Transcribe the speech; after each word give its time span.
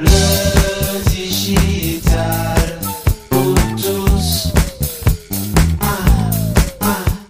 Le. 0.00 0.30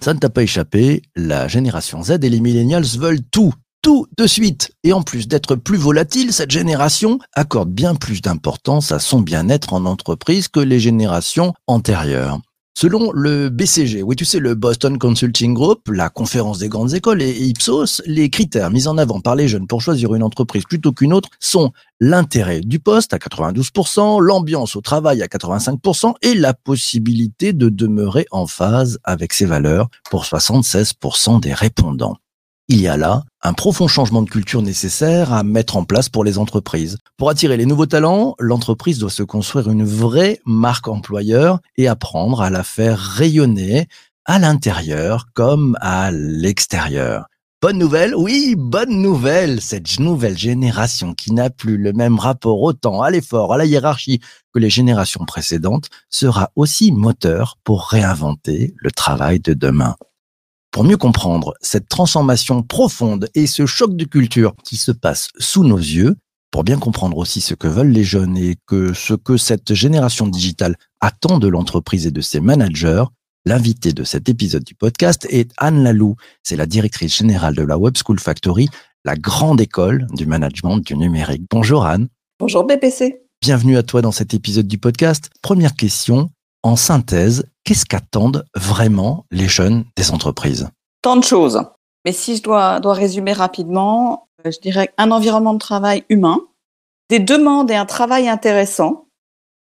Ça 0.03 0.15
ne 0.15 0.19
t'a 0.19 0.30
pas 0.30 0.43
échappé, 0.43 1.03
la 1.14 1.46
génération 1.46 2.03
Z 2.03 2.12
et 2.22 2.30
les 2.30 2.41
millennials 2.41 2.85
veulent 2.98 3.22
tout, 3.30 3.53
tout 3.83 4.06
de 4.17 4.27
suite. 4.27 4.72
Et 4.83 4.95
en 4.95 5.03
plus 5.03 5.29
d'être 5.29 5.56
plus 5.56 5.77
volatile, 5.77 6.33
cette 6.33 6.51
génération 6.51 7.19
accorde 7.35 7.71
bien 7.71 7.95
plus 7.95 8.23
d'importance 8.23 8.93
à 8.93 8.98
son 8.98 9.21
bien-être 9.21 9.75
en 9.75 9.84
entreprise 9.84 10.48
que 10.48 10.61
les 10.61 10.80
générations 10.80 11.52
antérieures. 11.66 12.41
Selon 12.79 13.11
le 13.12 13.50
BCG, 13.50 14.02
oui 14.02 14.16
tu 14.16 14.25
sais, 14.25 14.39
le 14.39 14.55
Boston 14.55 14.98
Consulting 14.98 15.52
Group, 15.55 15.89
la 15.89 16.09
conférence 16.09 16.59
des 16.59 16.69
grandes 16.69 16.95
écoles 16.95 17.20
et 17.20 17.30
Ipsos, 17.30 18.00
les 18.07 18.30
critères 18.30 18.70
mis 18.70 18.87
en 18.87 18.96
avant 18.96 19.20
par 19.20 19.34
les 19.34 19.48
jeunes 19.48 19.66
pour 19.66 19.82
choisir 19.82 20.14
une 20.14 20.23
entreprise 20.23 20.64
plutôt 20.64 20.93
qu'une 20.93 21.12
autre 21.12 21.29
sont 21.41 21.73
l'intérêt 21.98 22.61
du 22.61 22.79
poste 22.79 23.12
à 23.12 23.19
92%, 23.19 24.20
l'ambiance 24.20 24.77
au 24.77 24.80
travail 24.80 25.20
à 25.23 25.27
85% 25.27 26.15
et 26.23 26.34
la 26.34 26.55
possibilité 26.55 27.52
de 27.52 27.69
demeurer 27.69 28.27
en 28.30 28.46
phase 28.46 28.98
avec 29.05 29.34
ses 29.34 29.46
valeurs 29.46 29.88
pour 30.10 30.24
76% 30.24 31.41
des 31.41 31.52
répondants. 31.52 32.16
Il 32.73 32.80
y 32.80 32.87
a 32.87 32.97
là 32.97 33.24
un 33.42 33.52
profond 33.52 33.88
changement 33.88 34.23
de 34.23 34.30
culture 34.30 34.62
nécessaire 34.62 35.33
à 35.33 35.42
mettre 35.42 35.77
en 35.77 35.83
place 35.83 36.09
pour 36.09 36.23
les 36.23 36.38
entreprises. 36.38 36.98
Pour 37.16 37.29
attirer 37.29 37.56
les 37.56 37.66
nouveaux 37.66 37.87
talents, 37.87 38.37
l'entreprise 38.38 39.01
doit 39.01 39.10
se 39.10 39.24
construire 39.24 39.69
une 39.70 39.83
vraie 39.83 40.41
marque 40.46 40.87
employeur 40.87 41.59
et 41.77 41.88
apprendre 41.88 42.41
à 42.41 42.48
la 42.48 42.62
faire 42.62 42.96
rayonner 42.96 43.88
à 44.24 44.38
l'intérieur 44.38 45.27
comme 45.34 45.77
à 45.80 46.12
l'extérieur. 46.12 47.27
Bonne 47.60 47.79
nouvelle, 47.79 48.15
oui, 48.15 48.55
bonne 48.56 49.02
nouvelle. 49.02 49.60
Cette 49.60 49.98
nouvelle 49.98 50.38
génération 50.38 51.12
qui 51.12 51.32
n'a 51.32 51.51
plus 51.51 51.77
le 51.77 51.93
même 51.93 52.21
rapport 52.21 52.62
au 52.62 52.73
temps, 52.73 53.02
à 53.02 53.10
l'effort, 53.10 53.52
à 53.52 53.59
la 53.59 53.65
hiérarchie 53.65 54.21
que 54.55 54.60
les 54.60 54.71
générations 54.71 55.24
précédentes 55.24 55.88
sera 56.09 56.52
aussi 56.54 56.93
moteur 56.93 57.59
pour 57.65 57.88
réinventer 57.88 58.74
le 58.76 58.93
travail 58.93 59.41
de 59.41 59.54
demain. 59.54 59.96
Pour 60.71 60.85
mieux 60.85 60.96
comprendre 60.96 61.54
cette 61.60 61.88
transformation 61.88 62.63
profonde 62.63 63.29
et 63.35 63.49
ce 63.49 63.66
choc 63.66 63.96
de 63.96 64.04
culture 64.04 64.54
qui 64.65 64.76
se 64.76 64.93
passe 64.93 65.28
sous 65.37 65.65
nos 65.65 65.78
yeux, 65.78 66.16
pour 66.53 66.62
bien 66.62 66.78
comprendre 66.78 67.16
aussi 67.16 67.41
ce 67.41 67.54
que 67.54 67.66
veulent 67.66 67.91
les 67.91 68.04
jeunes 68.04 68.37
et 68.37 68.56
que 68.66 68.93
ce 68.93 69.15
que 69.15 69.37
cette 69.37 69.75
génération 69.75 70.28
digitale 70.28 70.76
attend 71.00 71.38
de 71.38 71.48
l'entreprise 71.48 72.06
et 72.06 72.12
de 72.12 72.21
ses 72.21 72.38
managers, 72.38 73.03
l'invité 73.47 73.93
de 73.93 74.04
cet 74.04 74.28
épisode 74.28 74.62
du 74.62 74.76
podcast 74.76 75.26
est 75.28 75.50
Anne 75.59 75.82
Lalou. 75.82 76.15
C'est 76.44 76.56
la 76.56 76.66
directrice 76.66 77.19
générale 77.19 77.56
de 77.56 77.62
la 77.62 77.76
Web 77.76 77.97
School 77.97 78.21
Factory, 78.21 78.69
la 79.04 79.16
grande 79.16 79.60
école 79.60 80.06
du 80.15 80.25
management 80.25 80.78
du 80.78 80.97
numérique. 80.97 81.43
Bonjour 81.50 81.84
Anne. 81.84 82.09
Bonjour 82.38 82.65
BPC. 82.65 83.22
Bienvenue 83.43 83.76
à 83.76 83.82
toi 83.82 84.03
dans 84.03 84.12
cet 84.12 84.34
épisode 84.34 84.69
du 84.69 84.78
podcast. 84.78 85.31
Première 85.43 85.75
question, 85.75 86.31
en 86.62 86.77
synthèse, 86.77 87.44
qu'est-ce 87.65 87.87
qu'attendent 87.87 88.44
vraiment 88.55 89.25
les 89.31 89.49
jeunes 89.49 89.84
des 89.97 90.11
entreprises? 90.11 90.69
Tant 91.03 91.16
de 91.16 91.25
choses. 91.25 91.62
Mais 92.05 92.12
si 92.12 92.37
je 92.37 92.43
dois, 92.43 92.81
dois 92.81 92.94
résumer 92.94 93.33
rapidement, 93.33 94.28
euh, 94.47 94.50
je 94.50 94.59
dirais 94.61 94.93
un 94.99 95.11
environnement 95.11 95.55
de 95.55 95.59
travail 95.59 96.05
humain, 96.09 96.41
des 97.09 97.19
demandes 97.19 97.71
et 97.71 97.77
un 97.77 97.87
travail 97.87 98.28
intéressant, 98.28 99.06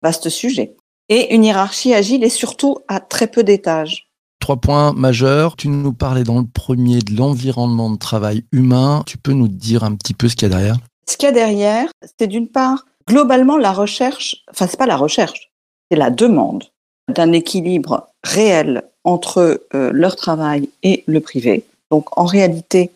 vaste 0.03 0.29
sujet, 0.29 0.75
et 1.09 1.33
une 1.33 1.43
hiérarchie 1.43 1.93
agile 1.93 2.23
et 2.23 2.29
surtout 2.29 2.77
à 2.87 2.99
très 2.99 3.27
peu 3.27 3.43
d'étages. 3.43 4.07
Trois 4.39 4.57
points 4.57 4.93
majeurs. 4.93 5.55
Tu 5.55 5.67
nous 5.67 5.93
parlais 5.93 6.23
dans 6.23 6.39
le 6.39 6.45
premier 6.45 6.99
de 6.99 7.17
l'environnement 7.17 7.89
de 7.89 7.97
travail 7.97 8.45
humain. 8.51 9.03
Tu 9.05 9.17
peux 9.17 9.33
nous 9.33 9.47
dire 9.47 9.83
un 9.83 9.95
petit 9.95 10.13
peu 10.13 10.29
ce 10.29 10.35
qu'il 10.35 10.49
y 10.49 10.51
a 10.51 10.55
derrière? 10.55 10.77
Ce 11.09 11.17
qu'il 11.17 11.27
y 11.27 11.29
a 11.29 11.33
derrière, 11.33 11.89
c'est 12.19 12.27
d'une 12.27 12.49
part, 12.49 12.85
globalement, 13.07 13.57
la 13.57 13.71
recherche, 13.71 14.43
enfin, 14.51 14.67
c'est 14.67 14.77
pas 14.77 14.85
la 14.85 14.97
recherche, 14.97 15.51
c'est 15.89 15.97
la 15.97 16.11
demande 16.11 16.65
d'un 17.13 17.31
équilibre 17.31 18.09
réel 18.23 18.83
entre 19.03 19.61
euh, 19.73 19.91
leur 19.93 20.15
travail 20.15 20.69
et 20.83 21.03
le 21.07 21.21
privé. 21.21 21.63
Donc 21.91 22.17
en 22.17 22.25
réalité, 22.25 22.91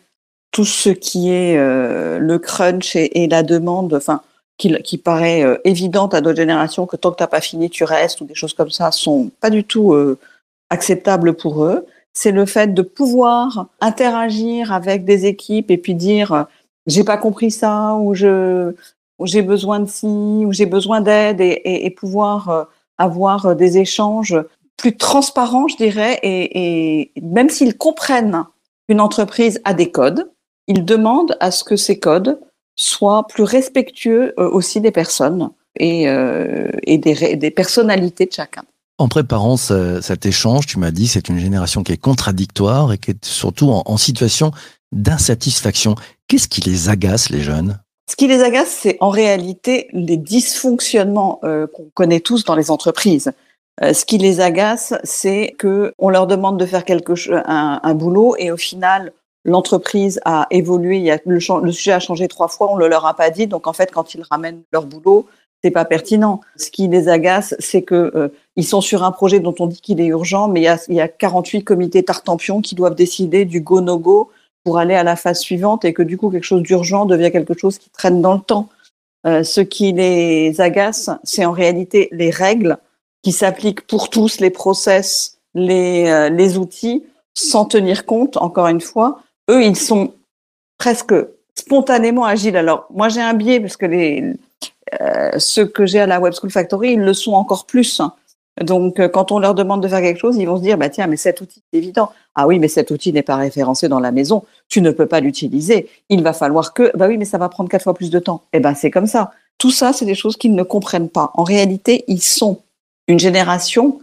tout 0.50 0.66
ce 0.66 0.90
qui 0.90 1.30
est 1.30 1.56
euh, 1.56 2.18
le 2.18 2.38
crunch 2.38 2.94
et, 2.96 3.26
la 3.26 3.42
demande, 3.42 3.94
enfin 3.94 4.20
qui, 4.58 4.74
qui 4.82 4.98
paraît 4.98 5.42
euh, 5.42 5.56
évidente 5.64 6.12
à 6.12 6.20
d'autres 6.20 6.36
générations 6.36 6.86
que 6.86 6.96
tant 6.96 7.10
que 7.10 7.16
t'as 7.16 7.26
pas 7.26 7.40
fini 7.40 7.70
tu 7.70 7.84
restes 7.84 8.20
ou 8.20 8.26
des 8.26 8.34
choses 8.34 8.52
comme 8.52 8.70
ça 8.70 8.92
sont 8.92 9.30
pas 9.40 9.48
du 9.48 9.64
tout 9.64 9.94
acceptables 10.68 11.32
pour 11.34 11.64
eux. 11.64 11.86
C'est 12.12 12.32
le 12.32 12.44
fait 12.44 12.74
de 12.74 12.82
pouvoir 12.82 13.68
interagir 13.80 14.72
avec 14.72 15.06
des 15.06 15.24
équipes 15.24 15.70
et 15.70 15.78
puis 15.78 15.94
dire 15.94 16.46
j'ai 16.86 17.04
pas 17.04 17.16
compris 17.16 17.50
ça 17.50 17.94
ou 17.94 18.14
j'ai 18.14 19.42
besoin 19.42 19.80
de 19.80 19.88
ci 19.88 20.06
ou 20.06 20.52
j'ai 20.52 20.66
besoin 20.66 21.00
d'aide 21.00 21.40
et, 21.40 21.90
pouvoir 21.96 22.68
avoir 22.98 23.56
des 23.56 23.78
échanges 23.78 24.36
plus 24.76 24.96
transparents, 24.96 25.68
je 25.68 25.76
dirais, 25.76 26.18
et, 26.22 27.12
même 27.22 27.50
s'ils 27.50 27.76
comprennent 27.76 28.44
qu'une 28.88 29.00
entreprise 29.00 29.60
a 29.64 29.74
des 29.74 29.90
codes, 29.90 30.30
ils 30.66 30.84
demandent 30.84 31.36
à 31.40 31.50
ce 31.50 31.64
que 31.64 31.76
ces 31.76 31.98
codes 31.98 32.40
soient 32.76 33.26
plus 33.28 33.44
respectueux 33.44 34.34
euh, 34.38 34.48
aussi 34.50 34.80
des 34.80 34.90
personnes 34.90 35.50
et, 35.78 36.08
euh, 36.08 36.68
des, 36.86 37.50
personnalités 37.50 38.26
de 38.26 38.32
chacun. 38.32 38.62
En 38.98 39.08
préparant 39.08 39.56
ce, 39.56 40.00
cet 40.00 40.26
échange, 40.26 40.66
tu 40.66 40.78
m'as 40.78 40.90
dit 40.90 41.06
c'est 41.06 41.28
une 41.28 41.38
génération 41.38 41.82
qui 41.82 41.92
est 41.92 41.96
contradictoire 41.96 42.92
et 42.92 42.98
qui 42.98 43.12
est 43.12 43.24
surtout 43.24 43.70
en 43.70 43.96
situation 43.96 44.52
d'insatisfaction. 44.92 45.96
Qu'est-ce 46.28 46.48
qui 46.48 46.60
les 46.60 46.88
agace, 46.88 47.30
les 47.30 47.40
jeunes? 47.40 47.78
Ce 48.08 48.16
qui 48.16 48.26
les 48.26 48.42
agace, 48.42 48.78
c'est 48.82 48.96
en 49.00 49.10
réalité 49.10 49.88
les 49.92 50.16
dysfonctionnements 50.16 51.40
euh, 51.44 51.66
qu'on 51.66 51.88
connaît 51.94 52.20
tous 52.20 52.44
dans 52.44 52.56
les 52.56 52.70
entreprises. 52.70 53.32
Euh, 53.82 53.94
ce 53.94 54.04
qui 54.04 54.18
les 54.18 54.40
agace, 54.40 54.94
c'est 55.04 55.54
que 55.58 55.94
on 55.98 56.10
leur 56.10 56.26
demande 56.26 56.58
de 56.58 56.66
faire 56.66 56.84
quelque 56.84 57.14
un, 57.46 57.94
boulot, 57.94 58.34
et 58.38 58.50
au 58.50 58.56
final, 58.56 59.12
l'entreprise 59.44 60.20
a 60.24 60.46
évolué. 60.50 61.16
Le, 61.24 61.40
sujet 61.40 61.92
a 61.92 62.00
changé 62.00 62.28
trois 62.28 62.48
fois, 62.48 62.70
on 62.70 62.76
ne 62.76 62.80
le 62.80 62.88
leur 62.88 63.06
a 63.06 63.14
pas 63.14 63.30
dit. 63.30 63.46
Donc 63.46 63.66
en 63.66 63.72
fait, 63.72 63.90
quand 63.90 64.14
ils 64.14 64.22
ramènent 64.30 64.62
leur 64.72 64.84
boulot, 64.84 65.26
c'est 65.64 65.70
pas 65.70 65.84
pertinent. 65.84 66.40
Ce 66.56 66.70
qui 66.70 66.88
les 66.88 67.08
agace, 67.08 67.54
c'est 67.60 67.82
que 67.82 68.12
euh, 68.14 68.28
ils 68.56 68.66
sont 68.66 68.80
sur 68.80 69.04
un 69.04 69.12
projet 69.12 69.40
dont 69.40 69.54
on 69.60 69.66
dit 69.68 69.80
qu'il 69.80 70.00
est 70.00 70.06
urgent, 70.06 70.48
mais 70.48 70.60
il 70.60 70.64
y 70.64 70.68
a, 70.68 70.78
y 70.88 71.00
a 71.00 71.08
48 71.08 71.64
comités 71.64 72.02
tartampions 72.02 72.60
qui 72.60 72.74
doivent 72.74 72.96
décider 72.96 73.44
du 73.44 73.60
go 73.60 73.80
no 73.80 73.96
go 73.96 74.30
pour 74.64 74.78
aller 74.78 74.94
à 74.94 75.02
la 75.02 75.16
phase 75.16 75.40
suivante 75.40 75.84
et 75.84 75.92
que 75.92 76.02
du 76.02 76.16
coup 76.16 76.30
quelque 76.30 76.44
chose 76.44 76.62
d'urgent 76.62 77.04
devient 77.04 77.30
quelque 77.32 77.56
chose 77.56 77.78
qui 77.78 77.90
traîne 77.90 78.22
dans 78.22 78.34
le 78.34 78.40
temps. 78.40 78.68
Euh, 79.26 79.44
ce 79.44 79.60
qui 79.60 79.92
les 79.92 80.60
agace, 80.60 81.10
c'est 81.22 81.44
en 81.44 81.52
réalité 81.52 82.08
les 82.12 82.30
règles 82.30 82.78
qui 83.22 83.32
s'appliquent 83.32 83.86
pour 83.86 84.10
tous, 84.10 84.40
les 84.40 84.50
process, 84.50 85.38
les, 85.54 86.08
euh, 86.08 86.28
les 86.28 86.58
outils, 86.58 87.04
sans 87.34 87.64
tenir 87.64 88.04
compte, 88.04 88.36
encore 88.36 88.66
une 88.66 88.80
fois. 88.80 89.20
Eux, 89.48 89.64
ils 89.64 89.76
sont 89.76 90.12
presque 90.76 91.14
spontanément 91.54 92.24
agiles. 92.24 92.56
Alors, 92.56 92.86
moi, 92.90 93.08
j'ai 93.08 93.20
un 93.20 93.34
biais 93.34 93.60
parce 93.60 93.76
que 93.76 93.86
les, 93.86 94.34
euh, 95.00 95.38
ceux 95.38 95.66
que 95.66 95.86
j'ai 95.86 96.00
à 96.00 96.06
la 96.06 96.20
Web 96.20 96.34
School 96.34 96.50
Factory, 96.50 96.94
ils 96.94 97.00
le 97.00 97.14
sont 97.14 97.32
encore 97.32 97.66
plus. 97.66 98.00
Donc, 98.60 99.00
euh, 99.00 99.08
quand 99.08 99.32
on 99.32 99.38
leur 99.38 99.54
demande 99.54 99.82
de 99.82 99.88
faire 99.88 100.00
quelque 100.00 100.20
chose, 100.20 100.36
ils 100.36 100.46
vont 100.46 100.58
se 100.58 100.62
dire, 100.62 100.76
bah 100.76 100.90
tiens, 100.90 101.06
mais 101.06 101.16
cet 101.16 101.40
outil, 101.40 101.62
c'est 101.72 101.78
évident. 101.78 102.10
Ah 102.34 102.46
oui, 102.46 102.58
mais 102.58 102.68
cet 102.68 102.90
outil 102.90 103.12
n'est 103.12 103.22
pas 103.22 103.36
référencé 103.36 103.88
dans 103.88 104.00
la 104.00 104.12
maison. 104.12 104.44
Tu 104.68 104.82
ne 104.82 104.90
peux 104.90 105.06
pas 105.06 105.20
l'utiliser. 105.20 105.88
Il 106.10 106.22
va 106.22 106.32
falloir 106.32 106.74
que, 106.74 106.94
bah 106.96 107.08
oui, 107.08 107.16
mais 107.16 107.24
ça 107.24 107.38
va 107.38 107.48
prendre 107.48 107.70
quatre 107.70 107.82
fois 107.82 107.94
plus 107.94 108.10
de 108.10 108.18
temps. 108.18 108.42
Eh 108.52 108.60
ben, 108.60 108.74
c'est 108.74 108.90
comme 108.90 109.06
ça. 109.06 109.32
Tout 109.56 109.70
ça, 109.70 109.92
c'est 109.92 110.04
des 110.04 110.14
choses 110.14 110.36
qu'ils 110.36 110.54
ne 110.54 110.62
comprennent 110.62 111.08
pas. 111.08 111.30
En 111.34 111.44
réalité, 111.44 112.04
ils 112.08 112.22
sont 112.22 112.60
une 113.08 113.18
génération 113.18 114.00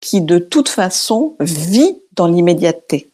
qui, 0.00 0.20
de 0.20 0.38
toute 0.38 0.68
façon, 0.68 1.36
vit 1.38 1.96
dans 2.12 2.26
l'immédiateté. 2.26 3.08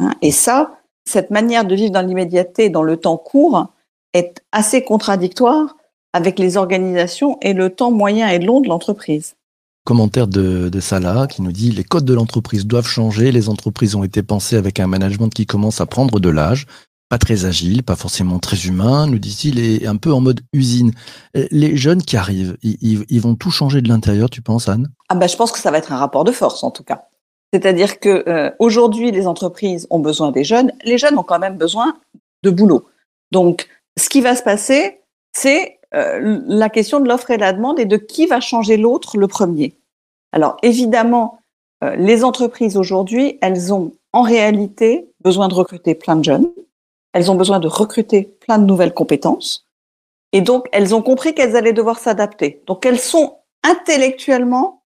Hein, 0.00 0.12
et 0.20 0.32
ça, 0.32 0.78
cette 1.06 1.30
manière 1.30 1.64
de 1.64 1.74
vivre 1.74 1.92
dans 1.92 2.02
l'immédiateté, 2.02 2.68
dans 2.68 2.82
le 2.82 2.98
temps 2.98 3.16
court, 3.16 3.68
est 4.12 4.42
assez 4.52 4.82
contradictoire 4.82 5.76
avec 6.12 6.38
les 6.38 6.56
organisations 6.56 7.38
et 7.40 7.54
le 7.54 7.70
temps 7.70 7.90
moyen 7.90 8.28
et 8.28 8.38
long 8.38 8.60
de 8.60 8.68
l'entreprise. 8.68 9.34
Commentaire 9.84 10.26
de, 10.26 10.80
Salah 10.80 11.26
qui 11.26 11.42
nous 11.42 11.52
dit 11.52 11.70
les 11.70 11.84
codes 11.84 12.06
de 12.06 12.14
l'entreprise 12.14 12.66
doivent 12.66 12.86
changer. 12.86 13.32
Les 13.32 13.48
entreprises 13.48 13.94
ont 13.94 14.04
été 14.04 14.22
pensées 14.22 14.56
avec 14.56 14.80
un 14.80 14.86
management 14.86 15.28
qui 15.28 15.44
commence 15.46 15.80
à 15.80 15.86
prendre 15.86 16.20
de 16.20 16.28
l'âge, 16.30 16.66
pas 17.10 17.18
très 17.18 17.44
agile, 17.44 17.82
pas 17.82 17.96
forcément 17.96 18.38
très 18.38 18.56
humain, 18.64 19.06
nous 19.06 19.18
dit-il, 19.18 19.58
et 19.58 19.86
un 19.86 19.96
peu 19.96 20.12
en 20.12 20.20
mode 20.20 20.40
usine. 20.54 20.92
Les 21.34 21.76
jeunes 21.76 22.02
qui 22.02 22.16
arrivent, 22.16 22.56
ils, 22.62 23.04
ils 23.08 23.20
vont 23.20 23.34
tout 23.34 23.50
changer 23.50 23.82
de 23.82 23.88
l'intérieur, 23.88 24.30
tu 24.30 24.40
penses, 24.40 24.68
Anne? 24.70 24.88
Ah 25.10 25.16
ben, 25.16 25.28
je 25.28 25.36
pense 25.36 25.52
que 25.52 25.58
ça 25.58 25.70
va 25.70 25.78
être 25.78 25.92
un 25.92 25.98
rapport 25.98 26.24
de 26.24 26.32
force 26.32 26.64
en 26.64 26.70
tout 26.70 26.82
cas. 26.82 27.08
C'est-à-dire 27.54 28.00
que 28.00 28.28
euh, 28.28 28.50
aujourd'hui, 28.58 29.12
les 29.12 29.28
entreprises 29.28 29.86
ont 29.90 30.00
besoin 30.00 30.32
des 30.32 30.42
jeunes. 30.42 30.72
Les 30.84 30.98
jeunes 30.98 31.16
ont 31.16 31.22
quand 31.22 31.38
même 31.38 31.56
besoin 31.56 31.96
de 32.42 32.50
boulot. 32.50 32.88
Donc, 33.30 33.68
ce 33.96 34.08
qui 34.08 34.20
va 34.20 34.34
se 34.34 34.42
passer, 34.42 34.98
c'est 35.32 35.78
euh, 35.94 36.40
la 36.46 36.68
question 36.68 37.00
de 37.00 37.08
l'offre 37.08 37.30
et 37.30 37.38
la 37.38 37.52
demande 37.52 37.78
et 37.78 37.84
de 37.84 37.96
qui 37.96 38.26
va 38.26 38.40
changer 38.40 38.76
l'autre 38.76 39.16
le 39.16 39.28
premier. 39.28 39.74
Alors 40.32 40.56
évidemment, 40.62 41.38
euh, 41.82 41.96
les 41.96 42.24
entreprises 42.24 42.76
aujourd'hui, 42.76 43.38
elles 43.40 43.72
ont 43.72 43.92
en 44.12 44.22
réalité 44.22 45.08
besoin 45.22 45.48
de 45.48 45.54
recruter 45.54 45.94
plein 45.94 46.16
de 46.16 46.24
jeunes, 46.24 46.48
elles 47.12 47.30
ont 47.30 47.34
besoin 47.34 47.60
de 47.60 47.68
recruter 47.68 48.36
plein 48.40 48.58
de 48.58 48.64
nouvelles 48.64 48.94
compétences, 48.94 49.66
Et 50.32 50.40
donc, 50.40 50.66
elles 50.72 50.94
ont 50.94 51.02
compris 51.02 51.32
qu'elles 51.34 51.56
allaient 51.56 51.72
devoir 51.72 51.98
s'adapter. 51.98 52.60
Donc, 52.66 52.84
elles 52.84 52.98
sont 52.98 53.36
intellectuellement, 53.62 54.82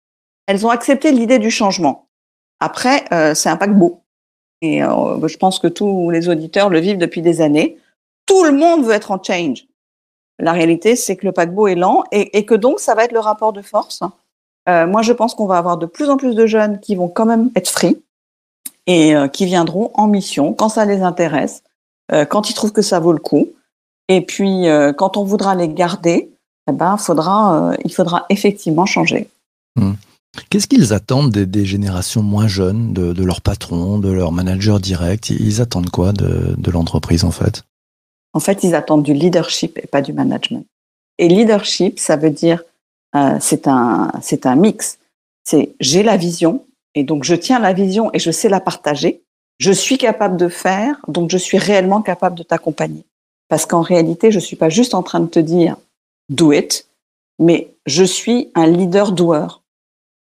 elles 0.47 0.67
ont 0.67 0.71
accepté 0.71 1.11
l'idée 1.11 1.39
du 1.39 1.51
changement. 1.51 2.09
Après, 2.61 3.05
euh, 3.13 3.35
c'est 3.35 3.49
un 3.49 3.57
paquebot. 3.57 4.03
Et 4.61 4.83
euh, 4.83 5.27
je 5.27 5.37
pense 5.37 5.59
que 5.59 5.69
tous 5.69 6.11
les 6.11 6.29
auditeurs 6.29 6.69
le 6.69 6.81
vivent 6.81 6.99
depuis 6.99 7.23
des 7.23 7.41
années. 7.41 7.79
Tout 8.27 8.45
le 8.45 8.53
monde 8.53 8.85
veut 8.85 8.93
être 8.93 9.11
en 9.11 9.23
change. 9.23 9.68
La 10.39 10.53
réalité, 10.53 10.95
c'est 10.95 11.17
que 11.17 11.27
le 11.27 11.33
paquebot 11.33 11.67
est 11.67 11.75
lent 11.75 12.05
et, 12.13 12.45
que 12.47 12.55
donc 12.55 12.79
ça 12.79 12.95
va 12.95 13.05
être 13.05 13.13
le 13.13 13.19
rapport 13.19 13.53
de 13.53 13.63
force. 13.63 14.01
Euh, 14.69 14.87
moi, 14.87 15.03
je 15.03 15.13
pense 15.13 15.35
qu'on 15.35 15.47
va 15.47 15.59
avoir 15.59 15.79
de 15.79 15.87
plus 15.87 16.11
en 16.11 16.17
plus 16.17 16.35
de 16.35 16.47
jeunes 16.47 16.79
qui 16.81 16.95
vont 16.95 17.09
quand 17.09 17.27
même 17.27 17.51
être 17.57 17.69
free 17.69 18.01
et 18.87 19.17
euh, 19.17 19.27
qui 19.27 19.47
viendront 19.47 19.91
en 19.95 20.07
mission 20.07 20.53
quand 20.53 20.69
ça 20.69 20.85
les 20.85 21.03
intéresse, 21.03 21.63
euh, 22.13 22.25
quand 22.25 22.51
ils 22.51 22.55
trouvent 22.55 22.73
que 22.73 22.83
ça 22.83 23.01
vaut 23.01 23.13
le 23.13 23.19
coup. 23.19 23.49
Et 24.11 24.23
puis, 24.23 24.65
quand 24.97 25.19
on 25.19 25.25
voudra 25.25 25.55
les 25.55 25.69
garder, 25.69 26.31
eh 26.67 26.73
ben, 26.73 26.97
il 27.85 27.93
faudra 27.93 28.25
effectivement 28.31 28.87
changer. 28.87 29.29
Mmh. 29.77 29.93
Qu'est-ce 30.49 30.67
qu'ils 30.67 30.95
attendent 30.95 31.31
des, 31.31 31.67
générations 31.67 32.23
moins 32.23 32.49
jeunes, 32.49 32.95
de, 32.95 33.13
de 33.13 33.25
leurs 33.25 33.43
patrons, 33.43 33.99
de 33.99 34.11
leurs 34.11 34.33
managers 34.33 34.79
directs 34.81 35.29
Ils 35.29 35.61
attendent 35.61 35.91
quoi 35.91 36.13
de 36.13 36.71
l'entreprise 36.71 37.25
en 37.25 37.31
fait? 37.31 37.65
En 38.39 38.41
fait, 38.41 38.63
ils 38.63 38.77
attendent 38.77 39.03
du 39.03 39.15
leadership 39.15 39.81
et 39.83 39.89
pas 39.89 40.01
du 40.01 40.13
management. 40.13 40.65
Et 41.19 41.27
leadership, 41.27 41.99
ça 41.99 42.15
veut 42.15 42.31
dire 42.31 42.63
euh, 43.17 43.37
c'est 43.41 43.67
un 43.67 44.13
un 44.45 44.55
mix. 44.55 45.01
C'est 45.43 45.75
j'ai 45.81 46.05
la 46.05 46.17
vision 46.17 46.65
et 46.95 47.03
donc 47.03 47.25
je 47.25 47.35
tiens 47.35 47.59
la 47.59 47.73
vision 47.73 48.11
et 48.15 48.21
je 48.21 48.31
sais 48.31 48.49
la 48.49 48.61
partager. 48.61 49.23
Je 49.59 49.73
suis 49.73 49.99
capable 49.99 50.37
de 50.37 50.47
faire, 50.47 51.01
donc 51.09 51.33
je 51.33 51.37
suis 51.37 51.59
réellement 51.59 52.01
capable 52.01 52.39
de 52.39 52.45
t'accompagner. 52.45 53.05
Parce 53.49 53.67
qu'en 53.67 53.81
réalité, 53.81 54.31
je 54.31 54.39
suis 54.39 54.55
pas 54.55 54.69
juste 54.69 54.95
en 54.95 55.03
train 55.03 55.19
de 55.19 55.27
te 55.27 55.41
dire 55.41 55.75
do 56.29 56.53
it, 56.53 56.87
mais 57.41 57.75
je 57.87 58.05
suis 58.05 58.53
un 58.55 58.69
leader 58.69 59.11
doueur. 59.11 59.65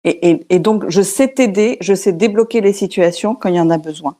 Et, 0.05 0.43
et, 0.49 0.57
donc, 0.57 0.89
je 0.89 1.03
sais 1.03 1.27
t'aider, 1.27 1.77
je 1.81 1.93
sais 1.93 2.13
débloquer 2.13 2.61
les 2.61 2.73
situations 2.73 3.35
quand 3.35 3.49
il 3.49 3.55
y 3.57 3.59
en 3.59 3.69
a 3.69 3.77
besoin. 3.77 4.17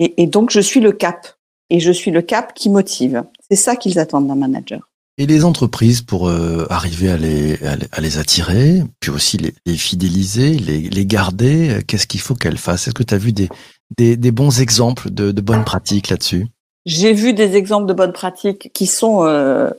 Et 0.00 0.26
donc, 0.26 0.50
je 0.50 0.58
suis 0.58 0.80
le 0.80 0.90
cap. 0.90 1.36
Et 1.72 1.80
je 1.80 1.90
suis 1.90 2.10
le 2.10 2.22
cap 2.22 2.52
qui 2.54 2.68
motive. 2.68 3.24
C'est 3.50 3.56
ça 3.56 3.76
qu'ils 3.76 3.98
attendent 3.98 4.28
d'un 4.28 4.34
manager. 4.34 4.88
Et 5.18 5.26
les 5.26 5.44
entreprises, 5.44 6.02
pour 6.02 6.28
euh, 6.28 6.66
arriver 6.70 7.10
à 7.10 7.16
les, 7.16 7.54
à 7.64 7.76
les, 7.76 7.86
à 7.92 8.00
les 8.00 8.18
attirer, 8.18 8.82
puis 9.00 9.10
aussi 9.10 9.36
les, 9.38 9.54
les 9.66 9.76
fidéliser, 9.76 10.50
les, 10.58 10.82
les 10.82 11.06
garder, 11.06 11.70
euh, 11.70 11.80
qu'est-ce 11.86 12.06
qu'il 12.06 12.20
faut 12.20 12.34
qu'elles 12.34 12.58
fassent? 12.58 12.86
Est-ce 12.86 12.94
que 12.94 13.02
tu 13.02 13.14
as 13.14 13.18
vu 13.18 13.32
des, 13.32 13.48
des, 13.96 14.16
des, 14.16 14.30
bons 14.30 14.60
exemples 14.60 15.10
de, 15.10 15.32
de 15.32 15.40
bonnes 15.40 15.64
pratiques 15.64 16.08
là-dessus? 16.10 16.46
J'ai 16.86 17.12
vu 17.12 17.32
des 17.32 17.56
exemples 17.56 17.86
de 17.86 17.94
bonnes 17.94 18.12
pratiques 18.12 18.70
qui 18.72 18.86
sont... 18.86 19.24
Euh, 19.24 19.70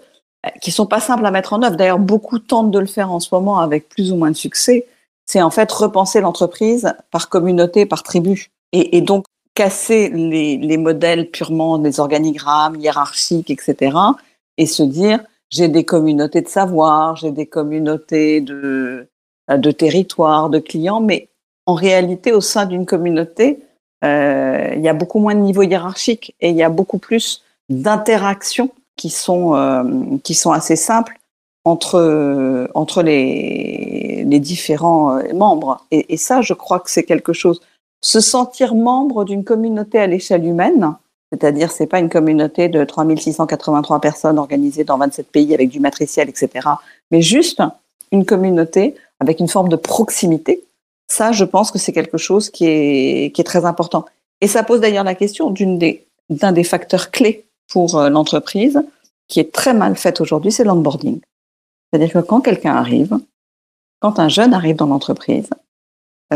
qui 0.61 0.71
sont 0.71 0.87
pas 0.87 0.99
simples 0.99 1.25
à 1.25 1.31
mettre 1.31 1.53
en 1.53 1.63
œuvre. 1.63 1.77
D'ailleurs, 1.77 1.99
beaucoup 1.99 2.37
tentent 2.37 2.69
de 2.69 2.79
le 2.79 2.85
faire 2.85 3.13
en 3.13 3.21
ce 3.21 3.29
moment 3.31 3.59
avec 3.59 3.87
plus 3.87 4.11
ou 4.11 4.17
moins 4.17 4.29
de 4.29 4.35
succès 4.35 4.87
c'est 5.25 5.41
en 5.41 5.49
fait 5.49 5.71
repenser 5.71 6.21
l'entreprise 6.21 6.93
par 7.11 7.29
communauté, 7.29 7.85
par 7.85 8.03
tribu. 8.03 8.51
Et, 8.71 8.97
et 8.97 9.01
donc 9.01 9.25
casser 9.55 10.09
les, 10.09 10.57
les, 10.57 10.77
modèles 10.77 11.29
purement 11.29 11.77
des 11.77 11.99
organigrammes 11.99 12.75
hiérarchiques, 12.75 13.51
etc. 13.51 13.95
Et 14.57 14.65
se 14.65 14.83
dire, 14.83 15.23
j'ai 15.49 15.67
des 15.67 15.83
communautés 15.83 16.41
de 16.41 16.47
savoir, 16.47 17.15
j'ai 17.15 17.31
des 17.31 17.45
communautés 17.45 18.41
de, 18.41 19.07
de 19.49 19.71
territoire, 19.71 20.49
de 20.49 20.59
clients, 20.59 21.01
mais 21.01 21.29
en 21.65 21.75
réalité, 21.75 22.33
au 22.33 22.41
sein 22.41 22.65
d'une 22.65 22.85
communauté, 22.85 23.59
euh, 24.03 24.73
il 24.75 24.81
y 24.81 24.89
a 24.89 24.93
beaucoup 24.93 25.19
moins 25.19 25.35
de 25.35 25.39
niveaux 25.39 25.63
hiérarchiques 25.63 26.35
et 26.41 26.49
il 26.49 26.55
y 26.55 26.63
a 26.63 26.69
beaucoup 26.69 26.97
plus 26.97 27.43
d'interactions 27.69 28.69
qui 28.97 29.09
sont 29.09 29.55
euh, 29.55 29.83
qui 30.23 30.33
sont 30.33 30.51
assez 30.51 30.75
simples 30.75 31.17
entre 31.63 32.67
entre 32.73 33.01
les, 33.01 34.25
les 34.27 34.39
différents 34.39 35.17
euh, 35.17 35.33
membres. 35.33 35.85
Et, 35.91 36.13
et, 36.13 36.17
ça, 36.17 36.41
je 36.41 36.53
crois 36.53 36.79
que 36.81 36.91
c'est 36.91 37.03
quelque 37.03 37.31
chose. 37.31 37.61
Se 38.03 38.19
sentir 38.19 38.75
membre 38.75 39.23
d'une 39.23 39.45
communauté 39.45 39.97
à 39.97 40.07
l'échelle 40.07 40.45
humaine, 40.45 40.93
c'est-à-dire 41.31 41.71
c'est 41.71 41.87
pas 41.87 41.99
une 41.99 42.09
communauté 42.09 42.67
de 42.67 42.83
3683 42.83 44.01
personnes 44.01 44.37
organisées 44.37 44.83
dans 44.83 44.97
27 44.97 45.31
pays 45.31 45.53
avec 45.53 45.69
du 45.69 45.79
matriciel, 45.79 46.27
etc., 46.29 46.67
mais 47.11 47.21
juste 47.21 47.63
une 48.11 48.25
communauté 48.25 48.95
avec 49.21 49.39
une 49.39 49.47
forme 49.47 49.69
de 49.69 49.77
proximité. 49.77 50.63
Ça, 51.07 51.31
je 51.31 51.45
pense 51.45 51.71
que 51.71 51.79
c'est 51.79 51.93
quelque 51.93 52.17
chose 52.17 52.49
qui 52.49 52.65
est, 52.65 53.33
qui 53.33 53.39
est 53.39 53.45
très 53.45 53.65
important. 53.65 54.05
Et 54.41 54.47
ça 54.47 54.63
pose 54.63 54.81
d'ailleurs 54.81 55.05
la 55.05 55.15
question 55.15 55.49
d'une 55.49 55.79
des, 55.79 56.05
d'un 56.29 56.51
des 56.51 56.65
facteurs 56.65 57.09
clés 57.09 57.45
pour 57.71 57.95
euh, 57.97 58.09
l'entreprise, 58.09 58.81
qui 59.29 59.39
est 59.39 59.53
très 59.53 59.73
mal 59.73 59.95
faite 59.95 60.19
aujourd'hui, 60.19 60.51
c'est 60.51 60.65
l'onboarding. 60.65 61.21
C'est-à-dire 61.89 62.11
que 62.13 62.19
quand 62.19 62.41
quelqu'un 62.41 62.75
arrive, 62.75 63.17
quand 64.01 64.19
un 64.19 64.27
jeune 64.27 64.53
arrive 64.53 64.75
dans 64.75 64.87
l'entreprise, 64.87 65.49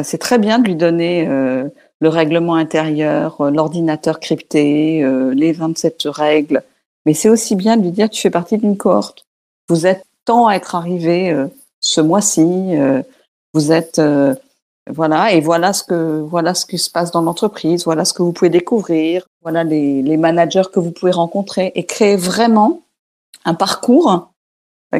c'est 0.03 0.19
très 0.19 0.37
bien 0.37 0.59
de 0.59 0.67
lui 0.67 0.75
donner 0.75 1.27
euh, 1.27 1.67
le 1.99 2.09
règlement 2.09 2.55
intérieur, 2.55 3.41
euh, 3.41 3.51
l'ordinateur 3.51 4.19
crypté, 4.19 5.03
euh, 5.03 5.33
les 5.33 5.51
27 5.51 6.03
règles, 6.05 6.63
mais 7.05 7.13
c'est 7.13 7.29
aussi 7.29 7.55
bien 7.55 7.77
de 7.77 7.83
lui 7.83 7.91
dire 7.91 8.09
tu 8.09 8.21
fais 8.21 8.29
partie 8.29 8.57
d'une 8.57 8.77
cohorte. 8.77 9.25
Vous 9.69 9.85
êtes 9.87 10.03
tant 10.25 10.47
à 10.47 10.55
être 10.55 10.75
arrivé 10.75 11.31
euh, 11.31 11.47
ce 11.79 12.01
mois-ci, 12.01 12.75
vous 13.53 13.71
êtes 13.71 14.01
voilà 14.89 15.31
et 15.31 15.41
voilà 15.41 15.73
ce 15.73 15.83
que 15.83 16.21
voilà 16.21 16.55
ce 16.55 16.65
qui 16.65 16.79
se 16.79 16.89
passe 16.89 17.11
dans 17.11 17.21
l'entreprise, 17.21 17.85
voilà 17.85 18.03
ce 18.03 18.13
que 18.13 18.23
vous 18.23 18.33
pouvez 18.33 18.49
découvrir, 18.49 19.27
voilà 19.43 19.63
les, 19.63 20.01
les 20.01 20.17
managers 20.17 20.63
que 20.73 20.79
vous 20.79 20.91
pouvez 20.91 21.11
rencontrer 21.11 21.71
et 21.75 21.85
créer 21.85 22.15
vraiment 22.15 22.81
un 23.45 23.53
parcours 23.53 24.31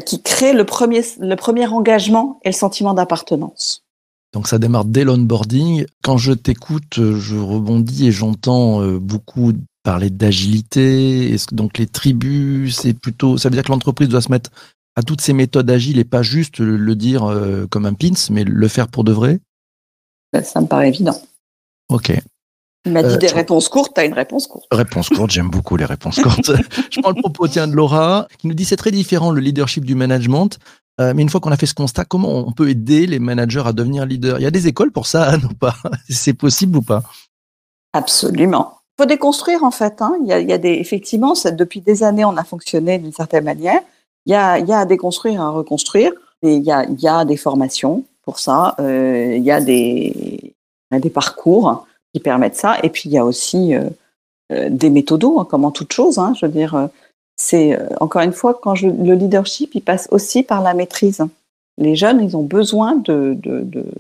qui 0.06 0.22
crée 0.22 0.54
le 0.54 0.66
premier, 0.66 1.02
le 1.20 1.36
premier 1.36 1.66
engagement 1.66 2.40
et 2.44 2.50
le 2.50 2.54
sentiment 2.54 2.94
d'appartenance. 2.94 3.87
Donc 4.38 4.48
ça 4.48 4.60
démarre 4.60 4.86
dès 4.86 5.04
l'onboarding. 5.04 5.88
Quand 6.04 6.20
je 6.20 6.32
t'écoute, 6.32 7.00
je 7.00 7.36
rebondis 7.36 8.06
et 8.08 8.12
j'entends 8.12 8.84
beaucoup 9.00 9.52
parler 9.82 10.12
d'agilité. 10.12 11.36
Donc 11.54 11.80
les 11.80 11.88
tribus, 11.88 12.78
c'est 12.78 12.94
plutôt, 12.94 13.40
ça 13.40 13.50
veut 13.50 13.56
dire 13.56 13.64
que 13.64 13.72
l'entreprise 13.72 14.10
doit 14.10 14.22
se 14.22 14.32
mettre 14.32 14.52
à 14.96 15.02
toutes 15.02 15.22
ces 15.22 15.34
méthodes 15.34 15.72
agiles 15.72 15.98
et 15.98 16.04
pas 16.04 16.22
juste 16.22 16.60
le 16.60 16.96
dire 16.96 17.24
comme 17.72 17.88
un 17.88 17.96
pins, 17.96 18.14
mais 18.30 18.44
le 18.44 18.68
faire 18.68 18.90
pour 18.90 19.04
de 19.04 19.12
vrai? 19.12 19.40
Ça 20.44 20.62
me 20.62 20.68
paraît 20.68 20.90
évident. 20.90 21.20
Ok. 21.90 22.14
Il 22.86 22.94
m'a 22.94 23.02
dit 23.02 23.16
euh, 23.16 23.18
des 23.18 23.32
réponses 23.32 23.70
courtes, 23.70 23.94
tu 23.96 24.02
as 24.02 24.06
une 24.06 24.14
réponse 24.14 24.46
courte. 24.46 24.68
Réponse 24.72 25.10
courte, 25.10 25.32
j'aime 25.32 25.50
beaucoup 25.50 25.78
les 25.78 25.86
réponses 25.86 26.22
courtes. 26.22 26.52
je 26.92 27.02
prends 27.02 27.10
le 27.10 27.20
propos 27.20 27.48
tiens, 27.48 27.68
de 27.68 27.74
Laura, 27.74 28.28
qui 28.38 28.46
nous 28.46 28.54
dit 28.54 28.66
c'est 28.66 28.78
très 28.78 28.92
différent 28.92 29.32
le 29.32 29.42
leadership 29.42 29.84
du 29.84 29.96
management. 29.96 30.60
Euh, 31.00 31.14
mais 31.16 31.22
une 31.22 31.30
fois 31.30 31.40
qu'on 31.40 31.52
a 31.52 31.58
fait 31.58 31.68
ce 31.68 31.76
constat, 31.76 32.06
comment 32.06 32.48
on 32.48 32.52
peut 32.52 32.70
aider 32.70 33.06
les 33.06 33.20
managers 33.20 33.64
à 33.66 33.74
devenir 33.74 34.06
leaders? 34.06 34.40
Il 34.40 34.44
y 34.44 34.48
a 34.48 34.52
des 34.52 34.68
écoles 34.68 34.92
pour 34.92 35.06
ça, 35.06 35.24
Anne, 35.30 35.46
ou 35.46 35.54
pas? 35.54 35.76
C'est 36.10 36.34
possible 36.34 36.78
ou 36.78 36.82
pas? 36.82 37.04
Absolument. 37.94 38.74
Il 38.98 39.04
faut 39.04 39.08
déconstruire 39.08 39.64
en 39.64 39.72
fait. 39.72 40.02
Hein. 40.02 40.16
Il, 40.22 40.28
y 40.28 40.54
a, 40.54 40.58
des, 40.58 40.74
effectivement, 40.74 41.34
depuis 41.52 41.82
des 41.82 42.04
années, 42.04 42.26
on 42.26 42.36
a 42.36 42.44
fonctionné 42.44 42.98
d'une 42.98 43.14
certaine 43.14 43.44
manière. 43.44 43.80
Il 44.26 44.32
y, 44.32 44.36
a, 44.36 44.54
à 44.54 44.86
déconstruire, 44.86 45.42
à 45.42 45.50
reconstruire. 45.50 46.12
Et 46.42 46.56
il 46.56 46.64
y 46.64 47.08
a, 47.08 47.26
des 47.26 47.38
formations 47.38 48.04
pour 48.24 48.40
ça. 48.40 48.76
Euh, 48.80 49.36
il 49.38 49.44
y 49.44 49.52
a 49.52 49.62
des, 49.62 50.54
parcours 51.14 51.86
qui 52.14 52.20
permettent 52.20 52.56
ça. 52.56 52.78
Et 52.84 52.90
puis 52.90 53.04
il 53.06 53.12
y 53.12 53.18
a 53.18 53.24
aussi 53.24 53.76
euh, 53.76 54.70
des 54.70 54.90
méthodos, 54.90 55.40
hein, 55.40 55.48
comme 55.50 55.64
en 55.64 55.72
toute 55.72 55.94
chose. 55.94 56.18
Hein, 56.18 56.34
je 56.40 56.46
veux 56.46 56.52
dire, 56.52 56.90
c'est 57.38 57.80
encore 58.02 58.24
une 58.24 58.34
fois 58.34 58.60
quand 58.62 58.76
je, 58.76 58.88
le 58.88 59.14
leadership, 59.14 59.76
il 59.76 59.82
passe 59.82 60.08
aussi 60.12 60.44
par 60.44 60.62
la 60.62 60.74
maîtrise. 60.74 61.24
Les 61.78 61.96
jeunes, 61.96 62.22
ils 62.22 62.36
ont 62.36 62.44
besoin 62.44 62.96
de 62.96 63.38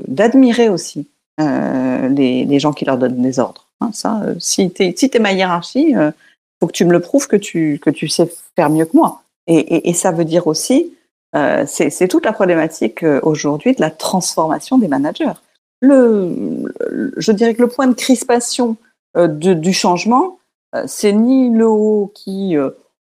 d'admirer 0.07 0.69
aussi 0.69 1.07
euh, 1.39 2.09
les, 2.09 2.45
les, 2.45 2.59
gens 2.59 2.73
qui 2.73 2.83
leur 2.83 2.97
donnent 2.97 3.21
des 3.21 3.37
ordres. 3.39 3.67
Hein, 3.79 3.91
ça, 3.93 4.21
euh, 4.23 4.35
si 4.39 4.71
tu 4.71 4.83
es, 4.83 4.93
si 4.97 5.09
es 5.13 5.19
ma 5.19 5.33
hiérarchie, 5.33 5.95
euh, 5.95 6.11
faut 6.59 6.65
que 6.65 6.71
tu 6.71 6.85
me 6.85 6.91
le 6.91 6.99
prouves 6.99 7.27
que 7.27 7.35
tu 7.35 7.79
que 7.79 7.91
tu 7.91 8.07
sais 8.07 8.27
faire 8.55 8.71
mieux 8.71 8.85
que 8.85 8.97
moi. 8.97 9.21
Et, 9.45 9.57
et, 9.57 9.89
et 9.89 9.93
ça 9.93 10.11
veut 10.11 10.25
dire 10.25 10.47
aussi, 10.47 10.93
euh, 11.35 11.63
c'est 11.67 12.07
toute 12.07 12.25
la 12.25 12.33
problématique 12.33 13.05
aujourd'hui 13.21 13.75
de 13.75 13.81
la 13.81 13.91
transformation 13.91 14.79
des 14.79 14.87
managers. 14.87 15.33
Le, 15.81 16.73
je 17.17 17.31
dirais 17.31 17.53
que 17.53 17.61
le 17.61 17.67
point 17.67 17.85
de 17.85 17.93
crispation 17.93 18.77
de, 19.15 19.53
du 19.53 19.73
changement, 19.73 20.39
c'est 20.87 21.13
ni 21.13 21.51
le 21.51 21.67
haut 21.67 22.11
qui 22.15 22.55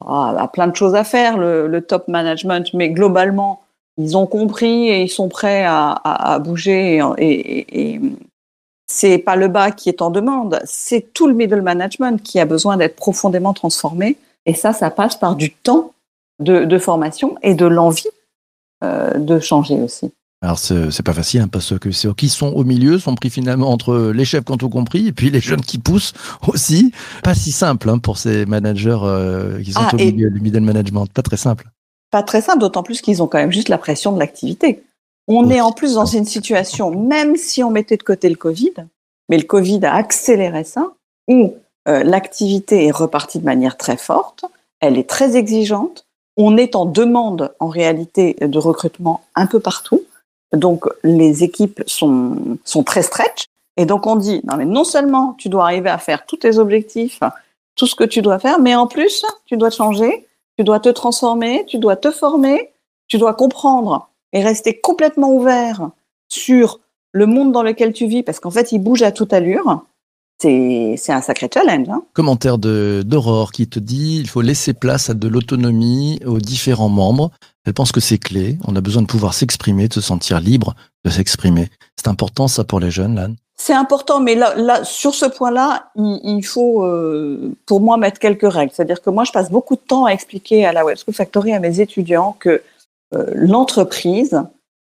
a 0.06 0.48
plein 0.52 0.66
de 0.66 0.76
choses 0.76 0.94
à 0.94 1.04
faire, 1.04 1.36
le, 1.38 1.80
top 1.80 2.08
management, 2.08 2.72
mais 2.74 2.90
globalement, 2.90 3.62
ils 3.96 4.16
ont 4.16 4.26
compris 4.26 4.88
et 4.88 5.02
ils 5.02 5.08
sont 5.08 5.28
prêts 5.28 5.64
à, 5.66 6.38
bouger. 6.42 7.02
Et, 7.18 8.00
c'est 8.86 9.18
pas 9.18 9.36
le 9.36 9.46
bas 9.46 9.70
qui 9.70 9.88
est 9.88 10.02
en 10.02 10.10
demande, 10.10 10.60
c'est 10.64 11.14
tout 11.14 11.28
le 11.28 11.34
middle 11.34 11.62
management 11.62 12.20
qui 12.20 12.40
a 12.40 12.44
besoin 12.44 12.76
d'être 12.76 12.96
profondément 12.96 13.54
transformé. 13.54 14.16
Et 14.46 14.54
ça, 14.54 14.72
ça 14.72 14.90
passe 14.90 15.14
par 15.14 15.36
du 15.36 15.52
temps 15.52 15.92
de, 16.40 16.64
de 16.64 16.78
formation 16.78 17.36
et 17.42 17.54
de 17.54 17.66
l'envie 17.66 18.08
euh, 18.82 19.18
de 19.18 19.38
changer 19.38 19.74
aussi. 19.74 20.10
Alors 20.42 20.58
c'est 20.58 21.02
pas 21.02 21.12
facile 21.12 21.42
hein, 21.42 21.48
parce 21.48 21.78
que 21.78 21.90
ceux 21.90 22.14
qui 22.14 22.30
sont 22.30 22.48
au 22.48 22.64
milieu 22.64 22.98
sont 22.98 23.14
pris 23.14 23.28
finalement 23.28 23.70
entre 23.70 24.10
les 24.14 24.24
chefs 24.24 24.44
qui 24.44 24.52
ont 24.52 24.56
tout 24.56 24.70
compris 24.70 25.06
et 25.08 25.12
puis 25.12 25.28
les 25.28 25.40
jeunes 25.40 25.60
qui 25.60 25.78
poussent 25.78 26.14
aussi. 26.48 26.92
Pas 27.22 27.34
si 27.34 27.52
simple 27.52 27.90
hein, 27.90 27.98
pour 27.98 28.16
ces 28.16 28.46
managers 28.46 28.98
euh, 29.02 29.62
qui 29.62 29.72
sont 29.72 29.80
ah, 29.82 29.94
au 29.94 29.98
milieu, 29.98 30.30
le 30.30 30.40
middle 30.40 30.60
management, 30.60 31.06
pas 31.12 31.20
très 31.20 31.36
simple. 31.36 31.68
pas 32.10 32.22
très 32.22 32.40
simple, 32.40 32.60
d'autant 32.60 32.82
plus 32.82 33.02
qu'ils 33.02 33.22
ont 33.22 33.26
quand 33.26 33.38
même 33.38 33.52
juste 33.52 33.68
la 33.68 33.76
pression 33.76 34.12
de 34.12 34.18
l'activité. 34.18 34.82
On 35.28 35.44
Oui, 35.46 35.56
est 35.56 35.60
en 35.60 35.72
plus 35.72 35.94
dans 35.94 36.06
une 36.06 36.24
situation, 36.24 36.90
même 36.90 37.36
si 37.36 37.62
on 37.62 37.70
mettait 37.70 37.98
de 37.98 38.02
côté 38.02 38.30
le 38.30 38.36
Covid, 38.36 38.72
mais 39.28 39.36
le 39.36 39.44
Covid 39.44 39.84
a 39.84 39.94
accéléré 39.94 40.64
ça, 40.64 40.90
où 41.28 41.54
euh, 41.86 42.02
l'activité 42.02 42.86
est 42.86 42.90
repartie 42.90 43.40
de 43.40 43.44
manière 43.44 43.76
très 43.76 43.98
forte, 43.98 44.46
elle 44.80 44.96
est 44.96 45.08
très 45.08 45.36
exigeante, 45.36 46.06
on 46.38 46.56
est 46.56 46.74
en 46.74 46.86
demande 46.86 47.52
en 47.60 47.68
réalité 47.68 48.36
de 48.40 48.58
recrutement 48.58 49.22
un 49.34 49.46
peu 49.46 49.60
partout, 49.60 50.00
donc 50.52 50.84
les 51.02 51.44
équipes 51.44 51.82
sont, 51.86 52.58
sont 52.64 52.82
très 52.82 53.02
stretch, 53.02 53.44
et 53.76 53.86
donc 53.86 54.06
on 54.06 54.16
dit, 54.16 54.40
non 54.44 54.56
mais 54.56 54.64
non 54.64 54.84
seulement 54.84 55.34
tu 55.38 55.48
dois 55.48 55.64
arriver 55.64 55.90
à 55.90 55.98
faire 55.98 56.26
tous 56.26 56.38
tes 56.38 56.58
objectifs, 56.58 57.20
tout 57.76 57.86
ce 57.86 57.94
que 57.94 58.04
tu 58.04 58.20
dois 58.22 58.38
faire, 58.38 58.58
mais 58.58 58.74
en 58.74 58.86
plus 58.86 59.24
tu 59.46 59.56
dois 59.56 59.70
changer, 59.70 60.26
tu 60.58 60.64
dois 60.64 60.80
te 60.80 60.88
transformer, 60.88 61.64
tu 61.66 61.78
dois 61.78 61.96
te 61.96 62.10
former, 62.10 62.70
tu 63.08 63.18
dois 63.18 63.34
comprendre 63.34 64.08
et 64.32 64.42
rester 64.42 64.78
complètement 64.78 65.32
ouvert 65.32 65.90
sur 66.28 66.80
le 67.12 67.26
monde 67.26 67.52
dans 67.52 67.62
lequel 67.62 67.92
tu 67.92 68.06
vis, 68.06 68.22
parce 68.22 68.40
qu'en 68.40 68.50
fait, 68.50 68.72
il 68.72 68.78
bouge 68.78 69.02
à 69.02 69.12
toute 69.12 69.32
allure. 69.32 69.82
C'est 70.40 71.12
un 71.12 71.20
sacré 71.20 71.50
challenge. 71.52 71.88
Hein. 71.90 72.02
Commentaire 72.14 72.56
d'Aurore 72.56 73.52
qui 73.52 73.68
te 73.68 73.78
dit 73.78 74.18
il 74.18 74.28
faut 74.28 74.40
laisser 74.40 74.72
place 74.72 75.10
à 75.10 75.14
de 75.14 75.28
l'autonomie 75.28 76.18
aux 76.24 76.38
différents 76.38 76.88
membres. 76.88 77.30
Elle 77.66 77.74
pense 77.74 77.92
que 77.92 78.00
c'est 78.00 78.18
clé. 78.18 78.58
On 78.66 78.74
a 78.74 78.80
besoin 78.80 79.02
de 79.02 79.06
pouvoir 79.06 79.34
s'exprimer, 79.34 79.88
de 79.88 79.94
se 79.94 80.00
sentir 80.00 80.40
libre 80.40 80.74
de 81.04 81.10
s'exprimer. 81.10 81.68
C'est 81.96 82.08
important 82.08 82.48
ça 82.48 82.64
pour 82.64 82.80
les 82.80 82.90
jeunes, 82.90 83.16
Lan. 83.16 83.34
C'est 83.56 83.74
important, 83.74 84.20
mais 84.20 84.34
là, 84.34 84.54
là, 84.56 84.84
sur 84.84 85.14
ce 85.14 85.26
point-là, 85.26 85.90
il, 85.94 86.20
il 86.24 86.42
faut, 86.42 86.82
euh, 86.84 87.54
pour 87.66 87.80
moi, 87.80 87.98
mettre 87.98 88.18
quelques 88.18 88.50
règles. 88.50 88.72
C'est-à-dire 88.74 89.02
que 89.02 89.10
moi, 89.10 89.24
je 89.24 89.32
passe 89.32 89.50
beaucoup 89.50 89.76
de 89.76 89.80
temps 89.80 90.06
à 90.06 90.12
expliquer 90.12 90.64
à 90.64 90.72
la 90.72 90.84
Web 90.84 90.96
School 90.96 91.14
Factory, 91.14 91.52
à 91.52 91.60
mes 91.60 91.80
étudiants, 91.80 92.34
que 92.38 92.62
euh, 93.14 93.26
l'entreprise 93.34 94.42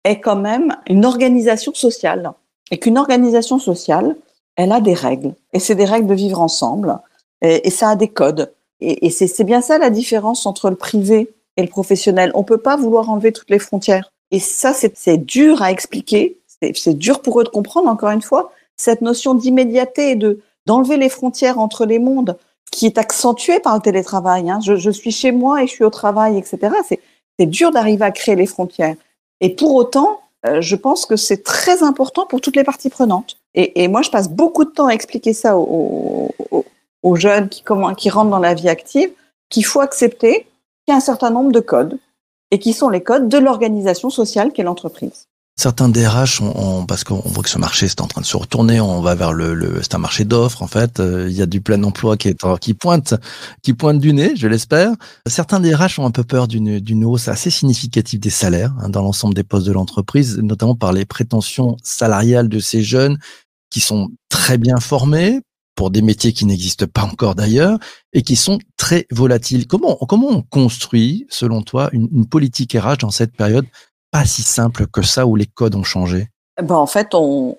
est 0.03 0.19
quand 0.19 0.37
même 0.37 0.77
une 0.89 1.05
organisation 1.05 1.75
sociale. 1.75 2.33
Et 2.73 2.79
qu'une 2.79 2.99
organisation 2.99 3.61
sociale, 3.61 4.17
elle 4.57 4.73
a 4.73 4.81
des 4.81 4.95
règles. 4.95 5.35
Et 5.53 5.61
c'est 5.61 5.75
des 5.75 5.85
règles 5.85 6.07
de 6.07 6.15
vivre 6.15 6.41
ensemble. 6.41 6.99
Et, 7.43 7.71
ça 7.71 7.91
a 7.91 7.97
des 7.97 8.09
codes. 8.09 8.53
Et, 8.81 9.11
c'est 9.11 9.45
bien 9.45 9.61
ça 9.61 9.79
la 9.79 9.91
différence 9.91 10.47
entre 10.47 10.71
le 10.71 10.77
privé 10.77 11.31
et 11.57 11.63
le 11.63 11.69
professionnel. 11.69 12.31
On 12.35 12.43
peut 12.43 12.59
pas 12.59 12.77
vouloir 12.77 13.11
enlever 13.11 13.33
toutes 13.33 13.51
les 13.51 13.59
frontières. 13.59 14.11
Et 14.31 14.41
ça, 14.41 14.73
c'est 14.73 15.19
dur 15.19 15.63
à 15.63 15.71
expliquer. 15.71 16.39
C'est 16.75 16.99
dur 16.99 17.21
pour 17.21 17.41
eux 17.41 17.45
de 17.45 17.49
comprendre, 17.49 17.89
encore 17.89 18.11
une 18.11 18.23
fois, 18.23 18.53
cette 18.77 19.03
notion 19.03 19.35
d'immédiateté 19.35 20.11
et 20.11 20.17
de 20.17 20.41
d'enlever 20.67 20.97
les 20.97 21.09
frontières 21.09 21.61
entre 21.61 21.87
les 21.87 22.01
mondes 22.01 22.37
qui 22.73 22.87
est 22.87 22.99
accentuée 22.99 23.61
par 23.61 23.77
le 23.77 23.81
télétravail. 23.81 24.51
Hein. 24.51 24.59
Je, 24.61 24.91
suis 24.91 25.13
chez 25.13 25.31
moi 25.31 25.63
et 25.63 25.69
je 25.69 25.73
suis 25.73 25.85
au 25.85 25.91
travail, 25.91 26.37
etc. 26.37 26.75
C'est 26.89 26.99
c'est 27.39 27.47
dur 27.47 27.71
d'arriver 27.71 28.05
à 28.05 28.11
créer 28.11 28.35
les 28.35 28.47
frontières. 28.47 28.97
Et 29.41 29.55
pour 29.55 29.75
autant, 29.75 30.21
euh, 30.47 30.61
je 30.61 30.77
pense 30.77 31.07
que 31.07 31.17
c'est 31.17 31.43
très 31.43 31.83
important 31.83 32.27
pour 32.27 32.41
toutes 32.41 32.57
les 32.57 32.65
parties 32.65 32.89
prenantes. 32.91 33.36
Et, 33.57 33.89
moi, 33.89 34.03
je 34.03 34.11
passe 34.11 34.29
beaucoup 34.29 34.65
de 34.67 34.71
temps 34.71 34.87
à 34.87 34.93
expliquer 34.93 35.33
ça 35.33 35.57
aux, 35.57 36.31
jeunes 37.15 37.49
qui, 37.49 37.63
rentrent 38.11 38.31
dans 38.31 38.39
la 38.39 38.53
vie 38.53 38.69
active, 38.69 39.11
qu'il 39.49 39.65
faut 39.65 39.81
accepter 39.81 40.47
qu'il 40.85 40.89
y 40.89 40.93
a 40.93 40.97
un 40.97 41.01
certain 41.01 41.31
nombre 41.31 41.53
de 41.53 41.61
codes 41.61 41.99
et 42.51 42.59
qui 42.59 42.75
sont 42.75 42.91
les 42.91 43.03
codes 43.03 43.29
de 43.29 43.39
l'organisation 43.39 44.11
sociale 44.11 44.53
qu'est 44.53 44.63
l'entreprise. 44.63 45.27
Certains 45.59 45.89
DRH, 45.89 46.43
ont, 46.43 46.53
ont- 46.55 46.85
parce 46.85 47.03
qu'on 47.03 47.23
voit 47.25 47.43
que 47.43 47.49
ce 47.49 47.59
marché 47.59 47.89
c'est 47.89 48.03
en 48.03 48.07
train 48.07 48.21
de 48.21 48.27
se 48.27 48.37
retourner, 48.37 48.79
on 48.79 49.01
va 49.01 49.15
vers 49.15 49.33
le, 49.33 49.81
c'est 49.81 49.95
un 49.95 49.99
marché 49.99 50.27
d'offres 50.27 50.63
en 50.63 50.67
fait. 50.67 51.01
Euh, 51.01 51.29
Il 51.31 51.35
y 51.35 51.41
a 51.41 51.47
du 51.47 51.63
plein 51.63 51.83
emploi 51.83 52.19
qui 52.19 52.35
pointe, 52.75 53.15
qui 53.63 53.73
pointe 53.73 53.99
du 53.99 54.13
nez, 54.13 54.37
je 54.37 54.49
l'espère. 54.49 54.93
Certains 55.27 55.59
DRH 55.59 55.99
ont 55.99 56.05
un 56.05 56.11
peu 56.11 56.25
peur 56.25 56.47
d'une 56.47 56.79
d'une 56.79 57.07
hausse 57.07 57.29
assez 57.29 57.49
significative 57.49 58.21
des 58.21 58.29
salaires 58.29 58.75
hein, 58.83 58.91
dans 58.91 59.01
l'ensemble 59.01 59.33
des 59.33 59.45
postes 59.45 59.67
de 59.67 59.73
l'entreprise, 59.73 60.37
notamment 60.37 60.75
par 60.75 60.93
les 60.93 61.07
prétentions 61.07 61.79
salariales 61.83 62.51
de 62.51 62.59
ces 62.59 62.83
jeunes 62.83 63.19
qui 63.77 63.81
sont 63.83 64.09
très 64.31 64.57
bien 64.57 64.81
formés 64.81 65.43
pour 65.75 65.91
des 65.91 66.01
métiers 66.01 66.33
qui 66.33 66.47
n'existent 66.47 66.87
pas 66.91 67.03
encore 67.03 67.35
d'ailleurs 67.35 67.79
et 68.15 68.23
qui 68.23 68.35
sont 68.35 68.59
très 68.79 69.07
volatiles. 69.11 69.67
Comment 69.67 69.97
comment 70.09 70.29
on 70.31 70.41
construit, 70.41 71.27
selon 71.29 71.61
toi, 71.61 71.91
une, 71.93 72.27
politique 72.27 72.73
RH 72.73 72.97
dans 73.03 73.11
cette 73.11 73.37
période 73.37 73.67
pas 74.11 74.25
si 74.25 74.41
simple 74.41 74.87
que 74.87 75.03
ça 75.03 75.27
où 75.27 75.37
les 75.37 75.45
codes 75.45 75.75
ont 75.75 75.83
changé? 75.83 76.29
Ben, 76.63 76.77
en 76.77 76.87
fait, 76.87 77.15
on 77.15 77.55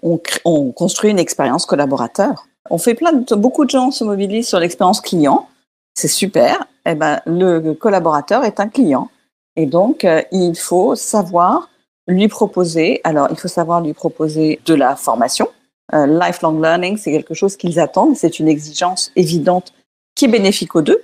construit 0.76 1.12
une 1.12 1.20
expérience 1.20 1.68
collaborateur. 1.68 2.48
On 2.72 2.80
fait 2.80 2.96
plein 2.96 3.14
de, 3.14 3.36
beaucoup 3.36 3.66
de 3.66 3.70
gens 3.70 3.92
se 3.92 4.04
mobilisent 4.04 4.48
sur 4.48 4.60
l'expérience 4.60 5.02
client. 5.02 5.48
C'est 5.94 6.08
super. 6.08 6.66
Eh 6.88 6.96
ben, 6.96 7.22
le 7.28 7.74
collaborateur 7.74 8.44
est 8.44 8.60
un 8.60 8.70
client. 8.70 9.12
Et 9.56 9.68
donc, 9.68 10.04
euh, 10.04 10.24
il 10.32 10.56
faut 10.56 10.96
savoir 10.96 11.70
lui 12.08 12.28
proposer, 12.28 13.02
alors 13.04 13.28
il 13.30 13.38
faut 13.38 13.48
savoir 13.48 13.82
lui 13.82 13.94
proposer 13.94 14.60
de 14.66 14.74
la 14.74 14.96
formation. 14.96 15.48
Euh, 15.94 16.06
lifelong 16.06 16.62
learning, 16.62 16.98
c'est 16.98 17.12
quelque 17.12 17.34
chose 17.34 17.56
qu'ils 17.56 17.80
attendent. 17.80 18.16
C'est 18.16 18.40
une 18.40 18.48
exigence 18.48 19.12
évidente 19.16 19.74
qui 20.16 20.26
est 20.26 20.30
bénéfique 20.30 20.76
aux 20.76 20.82
deux. 20.82 21.02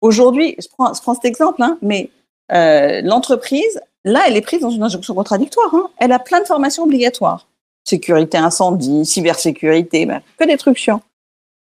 Aujourd'hui, 0.00 0.56
je 0.58 0.66
prends, 0.68 0.92
je 0.92 1.00
cet 1.00 1.24
exemple, 1.24 1.62
hein, 1.62 1.78
mais 1.80 2.10
euh, 2.52 3.00
l'entreprise, 3.02 3.80
là, 4.04 4.24
elle 4.26 4.36
est 4.36 4.42
prise 4.42 4.60
dans 4.60 4.70
une 4.70 4.82
injonction 4.82 5.14
contradictoire. 5.14 5.72
Hein. 5.74 5.90
Elle 5.98 6.12
a 6.12 6.18
plein 6.18 6.40
de 6.40 6.46
formations 6.46 6.82
obligatoires. 6.84 7.46
Sécurité 7.84 8.36
incendie, 8.36 9.06
cybersécurité, 9.06 10.06
ben, 10.06 10.20
que 10.38 10.44
des 10.44 10.56
trucs 10.56 10.76
chiants. 10.76 11.02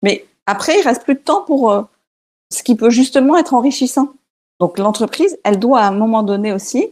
Mais 0.01 0.25
après, 0.46 0.79
il 0.79 0.84
reste 0.84 1.03
plus 1.03 1.15
de 1.15 1.20
temps 1.20 1.41
pour 1.41 1.72
euh, 1.72 1.82
ce 2.50 2.63
qui 2.63 2.75
peut 2.75 2.89
justement 2.89 3.38
être 3.38 3.53
enrichissant. 3.53 4.10
Donc 4.60 4.77
l'entreprise, 4.77 5.38
elle 5.43 5.60
doit 5.60 5.82
à 5.82 5.88
un 5.88 5.91
moment 5.91 6.24
donné 6.24 6.53
aussi 6.53 6.89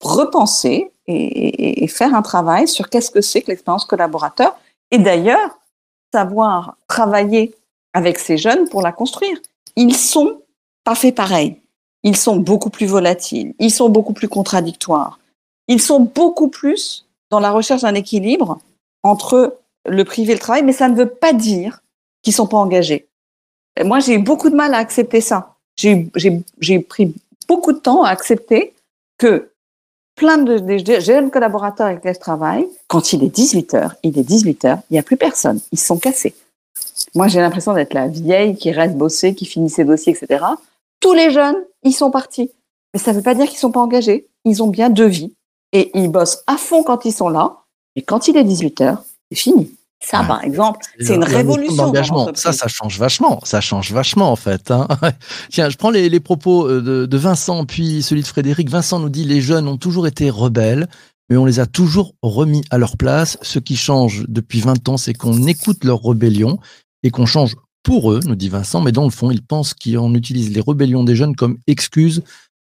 repenser 0.00 0.90
et 1.12 1.88
faire 1.88 2.14
un 2.14 2.22
travail 2.22 2.68
sur 2.68 2.88
qu'est-ce 2.88 3.10
que 3.10 3.20
c'est 3.20 3.42
que 3.42 3.48
l'expérience 3.48 3.84
collaborateur. 3.84 4.56
Et 4.90 4.98
d'ailleurs, 4.98 5.58
savoir 6.12 6.76
travailler 6.88 7.54
avec 7.92 8.18
ces 8.18 8.36
jeunes 8.36 8.68
pour 8.68 8.82
la 8.82 8.92
construire. 8.92 9.38
Ils 9.76 9.94
sont 9.94 10.42
pas 10.84 10.94
faits 10.94 11.14
pareil. 11.14 11.60
Ils 12.02 12.16
sont 12.16 12.36
beaucoup 12.36 12.70
plus 12.70 12.86
volatiles. 12.86 13.54
Ils 13.58 13.70
sont 13.70 13.88
beaucoup 13.88 14.12
plus 14.12 14.28
contradictoires. 14.28 15.18
Ils 15.68 15.80
sont 15.80 16.00
beaucoup 16.00 16.48
plus 16.48 17.06
dans 17.30 17.40
la 17.40 17.52
recherche 17.52 17.82
d'un 17.82 17.94
équilibre 17.94 18.58
entre 19.02 19.58
le 19.86 20.04
privé 20.04 20.32
et 20.32 20.34
le 20.34 20.40
travail, 20.40 20.62
mais 20.62 20.72
ça 20.72 20.88
ne 20.88 20.96
veut 20.96 21.08
pas 21.08 21.32
dire 21.32 21.80
qu'ils 22.22 22.32
sont 22.32 22.46
pas 22.46 22.56
engagés. 22.56 23.06
Moi, 23.82 24.00
j'ai 24.00 24.14
eu 24.14 24.18
beaucoup 24.18 24.50
de 24.50 24.56
mal 24.56 24.74
à 24.74 24.78
accepter 24.78 25.20
ça. 25.20 25.54
J'ai 25.76 26.78
pris 26.80 27.14
beaucoup 27.48 27.72
de 27.72 27.78
temps 27.78 28.02
à 28.02 28.10
accepter 28.10 28.74
que 29.16 29.50
plein 30.20 30.36
de 30.36 30.58
des 30.58 31.00
jeunes 31.00 31.30
collaborateurs 31.30 31.86
avec 31.86 32.00
lesquels 32.00 32.16
je 32.16 32.20
travaille, 32.20 32.66
quand 32.88 33.14
il 33.14 33.24
est 33.24 33.34
18 33.34 33.72
heures, 33.72 33.94
il 34.02 34.18
est 34.18 34.22
18 34.22 34.64
heures, 34.66 34.78
il 34.90 34.92
n'y 34.92 34.98
a 34.98 35.02
plus 35.02 35.16
personne. 35.16 35.58
Ils 35.72 35.78
sont 35.78 35.96
cassés. 35.96 36.34
Moi, 37.14 37.26
j'ai 37.28 37.40
l'impression 37.40 37.72
d'être 37.72 37.94
la 37.94 38.06
vieille 38.06 38.54
qui 38.54 38.70
reste 38.70 38.96
bosser, 38.96 39.34
qui 39.34 39.46
finit 39.46 39.70
ses 39.70 39.84
dossiers, 39.84 40.12
etc. 40.12 40.44
Tous 41.00 41.14
les 41.14 41.30
jeunes, 41.30 41.56
ils 41.84 41.94
sont 41.94 42.10
partis. 42.10 42.50
Mais 42.92 43.00
ça 43.00 43.12
ne 43.12 43.16
veut 43.16 43.22
pas 43.22 43.34
dire 43.34 43.48
qu'ils 43.48 43.58
sont 43.58 43.72
pas 43.72 43.80
engagés. 43.80 44.26
Ils 44.44 44.62
ont 44.62 44.68
bien 44.68 44.90
deux 44.90 45.06
vies. 45.06 45.32
Et 45.72 45.90
ils 45.94 46.10
bossent 46.10 46.44
à 46.46 46.58
fond 46.58 46.82
quand 46.82 47.06
ils 47.06 47.14
sont 47.14 47.30
là. 47.30 47.56
Et 47.96 48.02
quand 48.02 48.28
il 48.28 48.36
est 48.36 48.44
18 48.44 48.82
heures, 48.82 49.02
c'est 49.30 49.38
fini. 49.38 49.74
Ça, 50.02 50.22
Ouais. 50.22 50.26
par 50.28 50.42
exemple, 50.44 50.80
c'est 50.98 51.14
une 51.14 51.24
révolution. 51.24 51.76
d'engagement. 51.76 52.30
Ça, 52.34 52.52
ça 52.52 52.68
change 52.68 52.98
vachement. 52.98 53.40
Ça 53.44 53.60
change 53.60 53.92
vachement, 53.92 54.32
en 54.32 54.36
fait. 54.36 54.70
hein. 54.70 54.88
Tiens, 55.50 55.68
je 55.68 55.76
prends 55.76 55.90
les, 55.90 56.08
les 56.08 56.20
propos 56.20 56.66
euh, 56.66 56.80
de, 56.80 57.06
de 57.06 57.16
Vincent, 57.18 57.64
puis 57.66 58.02
celui 58.02 58.22
de 58.22 58.26
Frédéric. 58.26 58.70
Vincent 58.70 58.98
nous 58.98 59.10
dit 59.10 59.24
les 59.24 59.40
jeunes 59.42 59.68
ont 59.68 59.76
toujours 59.76 60.06
été 60.06 60.30
rebelles, 60.30 60.88
mais 61.28 61.36
on 61.36 61.44
les 61.44 61.60
a 61.60 61.66
toujours 61.66 62.14
remis 62.22 62.62
à 62.70 62.78
leur 62.78 62.96
place. 62.96 63.36
Ce 63.42 63.58
qui 63.58 63.76
change 63.76 64.24
depuis 64.26 64.60
20 64.60 64.88
ans, 64.88 64.96
c'est 64.96 65.14
qu'on 65.14 65.46
écoute 65.46 65.84
leur 65.84 66.02
rébellion 66.02 66.58
et 67.02 67.10
qu'on 67.10 67.26
change 67.26 67.54
pour 67.82 68.12
eux, 68.12 68.20
nous 68.26 68.34
dit 68.36 68.48
Vincent, 68.48 68.80
mais 68.80 68.92
dans 68.92 69.04
le 69.04 69.10
fond, 69.10 69.30
ils 69.30 69.42
pensent 69.42 69.74
qu'on 69.74 70.14
utilise 70.14 70.50
les 70.52 70.60
rébellions 70.66 71.04
des 71.04 71.16
jeunes 71.16 71.34
comme 71.36 71.56
excuse 71.66 72.22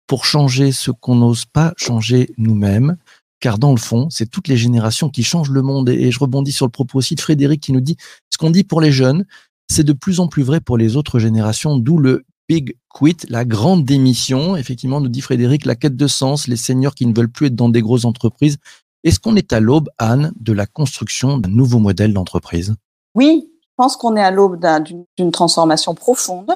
pour 0.07 0.25
changer 0.25 0.71
ce 0.71 0.91
qu'on 0.91 1.15
n'ose 1.15 1.45
pas 1.45 1.73
changer 1.77 2.31
nous-mêmes. 2.37 2.97
Car 3.43 3.59
dans 3.59 3.71
le 3.71 3.77
fond, 3.77 4.07
c'est 4.09 4.25
toutes 4.25 4.47
les 4.47 4.55
générations 4.55 5.09
qui 5.09 5.21
changent 5.21 5.49
le 5.49 5.61
monde. 5.61 5.89
Et, 5.89 6.11
je 6.11 6.17
rebondis 6.19 6.53
sur 6.53 6.65
le 6.65 6.71
propos 6.71 6.97
aussi 6.99 7.15
de 7.15 7.19
Frédéric 7.19 7.59
qui 7.59 7.73
nous 7.73 7.81
dit 7.81 7.97
ce 8.29 8.37
qu'on 8.37 8.51
dit 8.51 8.63
pour 8.63 8.79
les 8.79 8.93
jeunes, 8.93 9.25
c'est 9.69 9.83
de 9.83 9.91
plus 9.91 10.21
en 10.21 10.27
plus 10.27 10.43
vrai 10.43 10.61
pour 10.61 10.77
les 10.77 10.95
autres 10.95 11.19
générations, 11.19 11.75
d'où 11.75 11.97
le 11.97 12.23
big 12.47 12.77
quit, 12.87 13.17
la 13.27 13.43
grande 13.43 13.83
démission. 13.83 14.55
Effectivement, 14.55 15.01
nous 15.01 15.09
dit 15.09 15.19
Frédéric, 15.19 15.65
la 15.65 15.75
quête 15.75 15.97
de 15.97 16.07
sens, 16.07 16.47
les 16.47 16.55
seniors 16.55 16.95
qui 16.95 17.05
ne 17.05 17.13
veulent 17.13 17.27
plus 17.29 17.47
être 17.47 17.55
dans 17.55 17.67
des 17.67 17.81
grosses 17.81 18.05
entreprises. 18.05 18.59
Est-ce 19.03 19.19
qu'on 19.19 19.35
est 19.35 19.51
à 19.51 19.59
l'aube, 19.59 19.89
Anne, 19.97 20.31
de 20.39 20.53
la 20.53 20.65
construction 20.65 21.37
d'un 21.37 21.49
nouveau 21.49 21.79
modèle 21.79 22.13
d'entreprise? 22.13 22.73
Oui, 23.13 23.49
je 23.61 23.67
pense 23.75 23.97
qu'on 23.97 24.15
est 24.15 24.23
à 24.23 24.31
l'aube 24.31 24.57
d'un- 24.57 24.79
d'une 24.79 25.03
d'une 25.17 25.31
transformation 25.31 25.95
profonde 25.95 26.53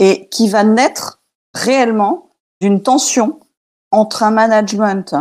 et 0.00 0.28
qui 0.32 0.48
va 0.48 0.64
naître 0.64 1.22
réellement 1.54 2.32
d'une 2.60 2.82
tension 2.82 3.38
entre 3.92 4.24
un 4.24 4.32
management, 4.32 5.14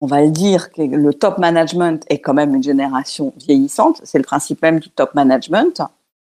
on 0.00 0.06
va 0.06 0.22
le 0.22 0.30
dire, 0.30 0.70
que 0.70 0.82
le 0.82 1.14
top 1.14 1.38
management 1.38 2.04
est 2.08 2.18
quand 2.18 2.34
même 2.34 2.54
une 2.54 2.62
génération 2.62 3.32
vieillissante, 3.36 4.00
c'est 4.04 4.18
le 4.18 4.24
principe 4.24 4.60
même 4.62 4.80
du 4.80 4.90
top 4.90 5.14
management, 5.14 5.82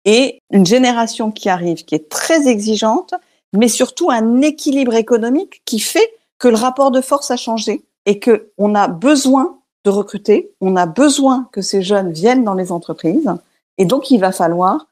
et 0.05 0.41
une 0.51 0.65
génération 0.65 1.33
qui 1.33 1.49
arrive 1.49 1.85
qui 1.85 1.95
est 1.95 2.09
très 2.09 2.47
exigeante, 2.47 3.15
mais 3.53 3.69
surtout 3.69 4.11
un 4.11 4.41
équilibre 4.41 4.95
économique 4.95 5.63
qui 5.65 5.81
fait 5.81 6.09
que 6.39 6.49
le 6.49 6.57
rapport 6.57 6.91
de 6.91 7.01
force 7.01 7.31
a 7.31 7.37
changé 7.37 7.85
et 8.05 8.19
que 8.19 8.51
on 8.59 8.75
a 8.75 8.89
besoin 8.89 9.59
de 9.85 9.91
recruter, 9.91 10.53
on 10.61 10.77
a 10.77 10.87
besoin 10.87 11.49
que 11.53 11.63
ces 11.63 11.83
jeunes 11.83 12.13
viennent 12.13 12.45
dans 12.45 12.55
les 12.55 12.73
entreprises 12.73 13.33
et 13.79 13.85
donc 13.85 14.11
il 14.11 14.19
va 14.19 14.33
falloir 14.33 14.87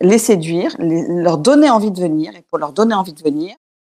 les 0.00 0.18
séduire, 0.18 0.74
leur 0.78 1.38
donner 1.38 1.70
envie 1.70 1.90
de 1.90 2.00
venir 2.00 2.34
et 2.34 2.42
pour 2.48 2.58
leur 2.58 2.72
donner 2.72 2.94
envie 2.94 3.12
de 3.12 3.22
venir, 3.22 3.54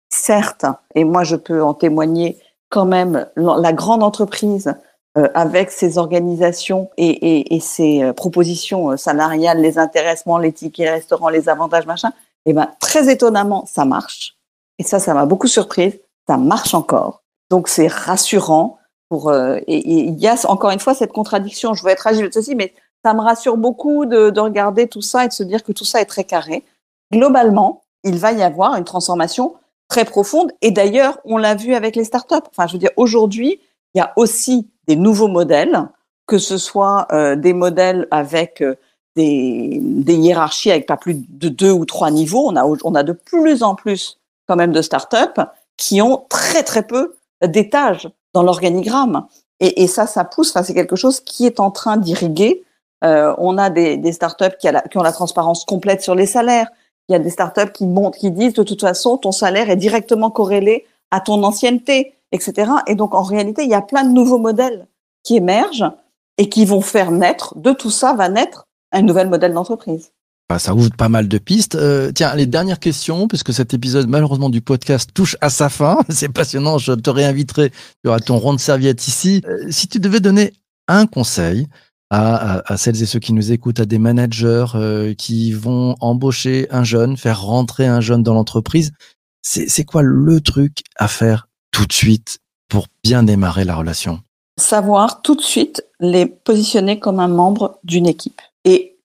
certes, 0.09 0.65
et 0.93 1.03
moi 1.03 1.23
je 1.23 1.35
peux 1.35 1.63
en 1.63 1.73
témoigner 1.73 2.37
quand 2.75 2.85
même, 2.85 3.25
la 3.37 3.71
grande 3.71 4.03
entreprise 4.03 4.75
euh, 5.17 5.29
avec 5.33 5.71
ses 5.71 5.97
organisations 5.97 6.89
et, 6.97 7.59
ses 7.61 8.03
euh, 8.03 8.11
propositions 8.11 8.91
euh, 8.91 8.97
salariales, 8.97 9.61
les 9.61 9.79
intéressements, 9.79 10.37
les 10.37 10.51
tickets 10.51 10.89
restaurants, 10.89 11.29
les 11.29 11.47
avantages, 11.47 11.85
machin, 11.85 12.11
et 12.45 12.51
ben 12.51 12.69
très 12.81 13.09
étonnamment, 13.09 13.65
ça 13.65 13.85
marche. 13.85 14.35
Et 14.77 14.83
ça, 14.83 14.99
ça 14.99 15.13
m'a 15.13 15.25
beaucoup 15.25 15.47
surprise. 15.47 15.97
Ça 16.27 16.35
marche 16.35 16.73
encore. 16.73 17.21
Donc 17.49 17.69
c'est 17.69 17.87
rassurant. 17.87 18.77
Pour 19.07 19.31
et 19.33 19.63
il 19.67 20.19
y 20.19 20.27
a 20.27 20.35
encore 20.49 20.71
une 20.71 20.79
fois 20.79 20.95
cette 20.95 21.13
contradiction. 21.13 21.75
Je 21.75 21.83
veux 21.83 21.91
être 21.91 22.07
agile, 22.07 22.27
ceci, 22.33 22.55
mais 22.55 22.73
ça 23.05 23.13
me 23.13 23.21
rassure 23.21 23.55
beaucoup 23.55 24.05
de, 24.05 24.31
de 24.31 24.39
regarder 24.41 24.87
tout 24.87 25.03
ça 25.03 25.23
et 25.23 25.27
de 25.29 25.33
se 25.33 25.43
dire 25.43 25.63
que 25.63 25.71
tout 25.71 25.85
ça 25.85 26.01
est 26.01 26.05
très 26.05 26.25
carré. 26.25 26.65
Globalement, 27.13 27.83
il 28.03 28.17
va 28.17 28.33
y 28.33 28.43
avoir 28.43 28.75
une 28.75 28.83
transformation 28.83 29.53
très 29.95 30.03
profonde. 30.03 30.51
Et 30.61 30.71
d'ailleurs, 30.71 31.19
on 31.23 31.37
l'a 31.37 31.55
vu 31.55 31.73
avec 31.73 31.95
les 31.95 32.03
startups. 32.03 32.47
Enfin, 32.51 32.67
je 32.67 32.73
veux 32.73 32.79
dire, 32.79 32.91
aujourd'hui, 32.97 33.61
il 33.93 33.99
y 33.99 34.01
a 34.01 34.11
aussi 34.17 34.67
des 34.87 34.97
nouveaux 34.97 35.29
modèles, 35.29 35.87
que 36.27 36.37
ce 36.37 36.57
soit 36.57 37.07
euh, 37.13 37.37
des 37.37 37.53
modèles 37.53 38.05
avec 38.11 38.61
euh, 38.61 38.75
des, 39.15 39.79
des 39.81 40.15
hiérarchies 40.15 40.71
avec 40.71 40.85
pas 40.85 40.97
plus 40.97 41.15
de 41.29 41.47
deux 41.47 41.71
ou 41.71 41.85
trois 41.85 42.11
niveaux. 42.11 42.45
On 42.45 42.57
a, 42.57 42.65
on 42.65 42.93
a 42.93 43.03
de 43.03 43.13
plus 43.13 43.63
en 43.63 43.73
plus 43.73 44.19
quand 44.47 44.57
même 44.57 44.73
de 44.73 44.81
startups 44.81 45.41
qui 45.77 46.01
ont 46.01 46.25
très 46.29 46.63
très 46.63 46.83
peu 46.83 47.15
d'étages 47.41 48.09
dans 48.33 48.43
l'organigramme. 48.43 49.25
Et, 49.61 49.87
ça, 49.87 50.07
ça 50.07 50.25
pousse. 50.25 50.49
Enfin, 50.49 50.63
c'est 50.63 50.73
quelque 50.73 50.97
chose 50.97 51.21
qui 51.21 51.45
est 51.45 51.61
en 51.61 51.71
train 51.71 51.95
d'irriguer. 51.95 52.65
Euh, 53.05 53.33
on 53.37 53.57
a 53.57 53.69
des, 53.69 54.11
startups 54.11 54.57
qui 54.59 54.67
ont 54.97 55.03
la 55.03 55.11
transparence 55.13 55.63
complète 55.63 56.01
sur 56.01 56.15
les 56.15 56.25
salaires. 56.25 56.67
Il 57.09 57.13
y 57.13 57.15
a 57.15 57.19
des 57.19 57.29
startups 57.29 57.71
qui 57.73 57.85
montent, 57.85 58.17
qui 58.17 58.31
disent 58.31 58.53
de 58.53 58.63
toute 58.63 58.81
façon, 58.81 59.17
ton 59.17 59.31
salaire 59.31 59.69
est 59.69 59.75
directement 59.75 60.31
corrélé 60.31 60.85
à 61.11 61.19
ton 61.19 61.43
ancienneté, 61.43 62.13
etc. 62.31 62.71
Et 62.87 62.95
donc, 62.95 63.13
en 63.13 63.23
réalité, 63.23 63.63
il 63.63 63.69
y 63.69 63.75
a 63.75 63.81
plein 63.81 64.03
de 64.03 64.11
nouveaux 64.11 64.39
modèles 64.39 64.87
qui 65.23 65.37
émergent 65.37 65.91
et 66.37 66.49
qui 66.49 66.65
vont 66.65 66.81
faire 66.81 67.11
naître, 67.11 67.57
de 67.57 67.71
tout 67.71 67.91
ça 67.91 68.13
va 68.13 68.29
naître 68.29 68.67
un 68.91 69.01
nouvel 69.01 69.29
modèle 69.29 69.53
d'entreprise. 69.53 70.11
Bah, 70.47 70.59
ça 70.59 70.75
ouvre 70.75 70.91
pas 70.95 71.09
mal 71.09 71.27
de 71.27 71.37
pistes. 71.39 71.75
Euh, 71.75 72.11
tiens, 72.11 72.35
les 72.35 72.45
dernières 72.45 72.79
questions, 72.79 73.27
puisque 73.27 73.51
cet 73.51 73.73
épisode 73.73 74.07
malheureusement 74.07 74.49
du 74.49 74.61
podcast 74.61 75.09
touche 75.13 75.35
à 75.41 75.49
sa 75.49 75.69
fin. 75.69 75.97
C'est 76.09 76.29
passionnant, 76.29 76.77
je 76.77 76.93
te 76.93 77.09
réinviterai. 77.09 77.71
Tu 77.71 78.11
ton 78.25 78.37
rond 78.37 78.53
de 78.53 78.59
serviette 78.59 79.07
ici. 79.07 79.41
Euh, 79.47 79.71
si 79.71 79.87
tu 79.87 79.99
devais 79.99 80.19
donner 80.19 80.53
un 80.87 81.07
conseil 81.07 81.67
à, 82.11 82.77
celles 82.77 83.01
et 83.01 83.05
ceux 83.05 83.19
qui 83.19 83.33
nous 83.33 83.51
écoutent, 83.51 83.79
à 83.79 83.85
des 83.85 83.97
managers 83.97 84.65
euh, 84.75 85.13
qui 85.13 85.51
vont 85.51 85.95
embaucher 85.99 86.67
un 86.71 86.83
jeune, 86.83 87.17
faire 87.17 87.41
rentrer 87.41 87.87
un 87.87 88.01
jeune 88.01 88.23
dans 88.23 88.33
l'entreprise, 88.33 88.91
c'est 89.41 89.85
quoi 89.85 90.01
le 90.01 90.41
truc 90.41 90.83
à 90.95 91.07
faire 91.07 91.47
tout 91.71 91.85
de 91.85 91.93
suite 91.93 92.39
pour 92.67 92.87
bien 93.03 93.23
démarrer 93.23 93.63
la 93.63 93.75
relation? 93.75 94.21
Savoir 94.57 95.21
tout 95.21 95.35
de 95.35 95.41
suite 95.41 95.85
les 95.99 96.25
positionner 96.25 96.99
comme 96.99 97.19
un 97.19 97.27
membre 97.27 97.79
d'une 97.83 98.07
équipe 98.07 98.41
et 98.63 98.97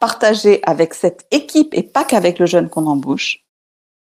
partager 0.00 0.60
avec 0.64 0.94
cette 0.94 1.26
équipe 1.30 1.72
et 1.72 1.82
pas 1.82 2.04
qu'avec 2.04 2.38
le 2.38 2.46
jeune 2.46 2.68
qu'on 2.68 2.86
embauche 2.86 3.44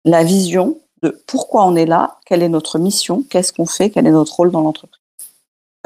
la 0.04 0.24
vision 0.24 0.80
de 1.02 1.22
pourquoi 1.26 1.64
on 1.64 1.76
est 1.76 1.86
là, 1.86 2.18
quelle 2.26 2.42
est 2.42 2.48
notre 2.48 2.78
mission, 2.78 3.24
qu'est-ce 3.28 3.52
qu'on 3.52 3.66
fait, 3.66 3.90
quel 3.90 4.06
est 4.06 4.10
notre 4.12 4.34
rôle 4.34 4.50
dans 4.50 4.60
l'entreprise. 4.60 4.99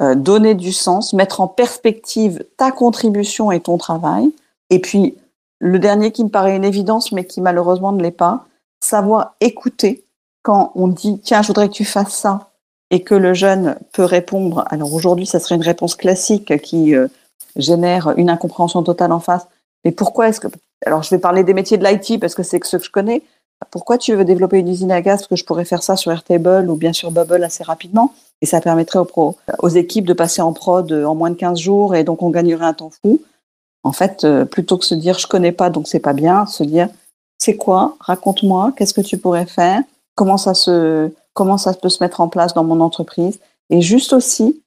Euh, 0.00 0.16
donner 0.16 0.56
du 0.56 0.72
sens, 0.72 1.12
mettre 1.12 1.40
en 1.40 1.46
perspective 1.46 2.44
ta 2.56 2.72
contribution 2.72 3.52
et 3.52 3.60
ton 3.60 3.78
travail. 3.78 4.32
Et 4.70 4.80
puis, 4.80 5.16
le 5.60 5.78
dernier 5.78 6.10
qui 6.10 6.24
me 6.24 6.30
paraît 6.30 6.56
une 6.56 6.64
évidence, 6.64 7.12
mais 7.12 7.24
qui 7.24 7.40
malheureusement 7.40 7.92
ne 7.92 8.02
l'est 8.02 8.10
pas, 8.10 8.44
savoir 8.80 9.36
écouter 9.40 10.04
quand 10.42 10.72
on 10.74 10.88
dit, 10.88 11.20
tiens, 11.20 11.42
je 11.42 11.46
voudrais 11.46 11.68
que 11.68 11.74
tu 11.74 11.84
fasses 11.84 12.12
ça, 12.12 12.50
et 12.90 13.04
que 13.04 13.14
le 13.14 13.34
jeune 13.34 13.76
peut 13.92 14.04
répondre. 14.04 14.64
Alors 14.68 14.92
aujourd'hui, 14.92 15.26
ça 15.26 15.38
serait 15.38 15.54
une 15.54 15.62
réponse 15.62 15.94
classique 15.94 16.60
qui 16.60 16.96
euh, 16.96 17.06
génère 17.54 18.14
une 18.16 18.30
incompréhension 18.30 18.82
totale 18.82 19.12
en 19.12 19.20
face. 19.20 19.46
Mais 19.84 19.92
pourquoi 19.92 20.28
est-ce 20.28 20.40
que... 20.40 20.48
Alors 20.84 21.04
je 21.04 21.10
vais 21.10 21.20
parler 21.20 21.44
des 21.44 21.54
métiers 21.54 21.78
de 21.78 21.86
l'IT 21.86 22.20
parce 22.20 22.34
que 22.34 22.42
c'est 22.42 22.62
ce 22.64 22.76
que 22.76 22.84
je 22.84 22.90
connais. 22.90 23.22
Pourquoi 23.70 23.98
tu 23.98 24.14
veux 24.14 24.24
développer 24.24 24.58
une 24.58 24.68
usine 24.68 24.92
à 24.92 25.00
gaz 25.00 25.20
Parce 25.20 25.28
que 25.28 25.36
je 25.36 25.44
pourrais 25.44 25.64
faire 25.64 25.82
ça 25.82 25.96
sur 25.96 26.12
Airtable 26.12 26.70
ou 26.70 26.76
bien 26.76 26.92
sur 26.92 27.10
Bubble 27.10 27.42
assez 27.44 27.64
rapidement. 27.64 28.12
Et 28.40 28.46
ça 28.46 28.60
permettrait 28.60 28.98
aux, 28.98 29.36
aux 29.60 29.68
équipes 29.68 30.06
de 30.06 30.12
passer 30.12 30.42
en 30.42 30.52
prod 30.52 30.90
en 30.92 31.14
moins 31.14 31.30
de 31.30 31.36
15 31.36 31.58
jours 31.58 31.94
et 31.94 32.04
donc 32.04 32.22
on 32.22 32.30
gagnerait 32.30 32.66
un 32.66 32.74
temps 32.74 32.90
fou. 32.90 33.20
En 33.84 33.92
fait, 33.92 34.24
euh, 34.24 34.44
plutôt 34.44 34.78
que 34.78 34.84
se 34.84 34.94
dire 34.94 35.18
je 35.18 35.26
connais 35.26 35.52
pas 35.52 35.70
donc 35.70 35.88
c'est 35.88 36.00
pas 36.00 36.14
bien, 36.14 36.46
se 36.46 36.64
dire 36.64 36.88
c'est 37.38 37.56
quoi? 37.56 37.96
Raconte-moi, 38.00 38.72
qu'est-ce 38.76 38.94
que 38.94 39.02
tu 39.02 39.18
pourrais 39.18 39.46
faire? 39.46 39.82
Comment 40.14 40.38
ça 40.38 40.54
se 40.54 41.10
comment 41.34 41.58
ça 41.58 41.74
peut 41.74 41.90
se 41.90 42.02
mettre 42.02 42.20
en 42.20 42.28
place 42.28 42.54
dans 42.54 42.64
mon 42.64 42.80
entreprise? 42.80 43.40
Et 43.70 43.82
juste 43.82 44.12
aussi 44.12 44.62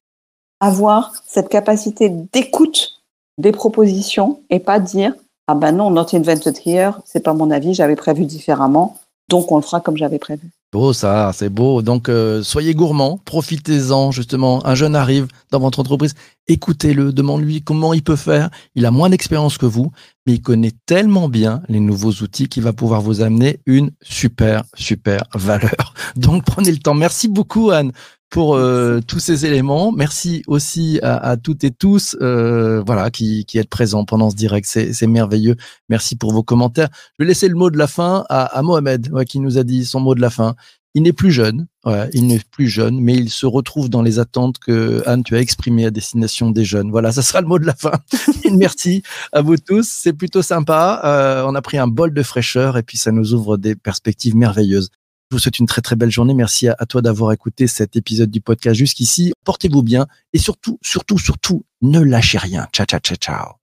avoir 0.59 1.11
cette 1.25 1.49
capacité 1.49 2.09
d'écoute 2.09 3.01
des 3.37 3.51
propositions 3.51 4.41
et 4.49 4.59
pas 4.59 4.79
dire 4.79 5.13
ah 5.47 5.55
ben 5.55 5.71
non 5.71 5.89
not 5.89 6.07
invented 6.13 6.57
here 6.65 6.93
c'est 7.05 7.23
pas 7.23 7.33
mon 7.33 7.51
avis 7.51 7.73
j'avais 7.73 7.95
prévu 7.95 8.25
différemment 8.25 8.97
donc 9.29 9.51
on 9.51 9.57
le 9.57 9.61
fera 9.61 9.81
comme 9.81 9.97
j'avais 9.97 10.19
prévu 10.19 10.51
Beau 10.73 10.91
ça, 10.91 11.31
c'est 11.33 11.47
beau. 11.49 11.81
Donc 11.81 12.09
euh, 12.09 12.43
soyez 12.43 12.75
gourmands, 12.75 13.19
profitez-en 13.23 14.11
justement. 14.11 14.65
Un 14.67 14.75
jeune 14.75 14.97
arrive 14.97 15.27
dans 15.49 15.61
votre 15.61 15.79
entreprise, 15.79 16.13
écoutez-le, 16.49 17.13
demande-lui 17.13 17.61
comment 17.61 17.93
il 17.93 18.03
peut 18.03 18.17
faire. 18.17 18.49
Il 18.75 18.85
a 18.85 18.91
moins 18.91 19.09
d'expérience 19.09 19.57
que 19.57 19.65
vous, 19.65 19.93
mais 20.25 20.33
il 20.33 20.41
connaît 20.41 20.73
tellement 20.85 21.29
bien 21.29 21.61
les 21.69 21.79
nouveaux 21.79 22.11
outils 22.11 22.49
qu'il 22.49 22.63
va 22.63 22.73
pouvoir 22.73 23.01
vous 23.01 23.21
amener 23.21 23.61
une 23.65 23.91
super, 24.01 24.65
super 24.73 25.23
valeur. 25.33 25.93
Donc 26.17 26.43
prenez 26.43 26.71
le 26.71 26.79
temps. 26.79 26.95
Merci 26.95 27.29
beaucoup 27.29 27.71
Anne 27.71 27.93
pour 28.29 28.55
euh, 28.55 28.99
tous 29.07 29.19
ces 29.19 29.45
éléments. 29.45 29.91
Merci 29.91 30.43
aussi 30.47 30.99
à, 31.01 31.17
à 31.17 31.37
toutes 31.37 31.63
et 31.63 31.71
tous 31.71 32.15
euh, 32.21 32.83
voilà, 32.85 33.09
qui, 33.09 33.45
qui 33.45 33.57
êtes 33.57 33.69
présents 33.69 34.05
pendant 34.05 34.29
ce 34.29 34.35
direct. 34.35 34.65
C'est 34.67 35.07
merveilleux. 35.07 35.55
Merci 35.89 36.15
pour 36.15 36.33
vos 36.33 36.43
commentaires. 36.43 36.89
Je 37.17 37.23
vais 37.23 37.27
laisser 37.27 37.47
le 37.47 37.55
mot 37.55 37.69
de 37.69 37.77
la 37.77 37.87
fin 37.87 38.25
à, 38.29 38.45
à 38.45 38.61
Mohamed, 38.61 39.09
ouais, 39.11 39.25
qui 39.25 39.39
nous 39.39 39.57
a 39.57 39.63
dit 39.63 39.85
son 39.85 39.99
mot 39.99 40.15
de 40.15 40.21
la 40.21 40.29
fin. 40.29 40.55
Il 40.93 41.03
n'est 41.03 41.13
plus 41.13 41.31
jeune, 41.31 41.67
ouais, 41.85 42.09
il 42.13 42.25
n'est 42.25 42.41
plus 42.49 42.67
jeune, 42.67 42.99
mais 42.99 43.13
il 43.13 43.29
se 43.29 43.45
retrouve 43.45 43.87
dans 43.87 44.01
les 44.01 44.17
attentes 44.17 44.57
que 44.57 45.03
Anne, 45.05 45.23
tu 45.23 45.35
as 45.35 45.39
exprimées 45.39 45.85
à 45.85 45.91
destination 45.91 46.49
des 46.49 46.65
jeunes. 46.65 46.89
Voilà, 46.89 47.11
ça 47.11 47.21
sera 47.21 47.39
le 47.39 47.47
mot 47.47 47.59
de 47.59 47.67
la 47.67 47.75
fin. 47.75 47.91
Merci 48.51 49.03
à 49.31 49.41
vous 49.41 49.57
tous, 49.57 49.87
c'est 49.87 50.13
plutôt 50.13 50.41
sympa. 50.41 51.01
Euh, 51.03 51.43
on 51.45 51.53
a 51.53 51.61
pris 51.61 51.77
un 51.77 51.87
bol 51.87 52.13
de 52.13 52.23
fraîcheur 52.23 52.77
et 52.77 52.83
puis 52.83 52.97
ça 52.97 53.11
nous 53.11 53.35
ouvre 53.35 53.57
des 53.57 53.75
perspectives 53.75 54.35
merveilleuses. 54.35 54.89
Je 55.29 55.35
vous 55.35 55.39
souhaite 55.39 55.59
une 55.59 55.65
très 55.65 55.81
très 55.81 55.97
belle 55.97 56.09
journée. 56.09 56.33
Merci 56.33 56.69
à, 56.69 56.85
toi 56.87 57.01
d'avoir 57.01 57.33
écouté 57.33 57.67
cet 57.67 57.97
épisode 57.97 58.31
du 58.31 58.39
podcast 58.39 58.77
jusqu'ici. 58.77 59.33
Portez-vous 59.43 59.83
bien 59.83 60.07
et 60.31 60.37
surtout, 60.37 60.79
surtout, 60.81 61.17
surtout, 61.17 61.65
ne 61.81 61.99
lâchez 61.99 62.37
rien. 62.37 62.67
Ciao, 62.71 62.85
ciao, 62.85 63.01
ciao, 63.01 63.17
ciao. 63.17 63.55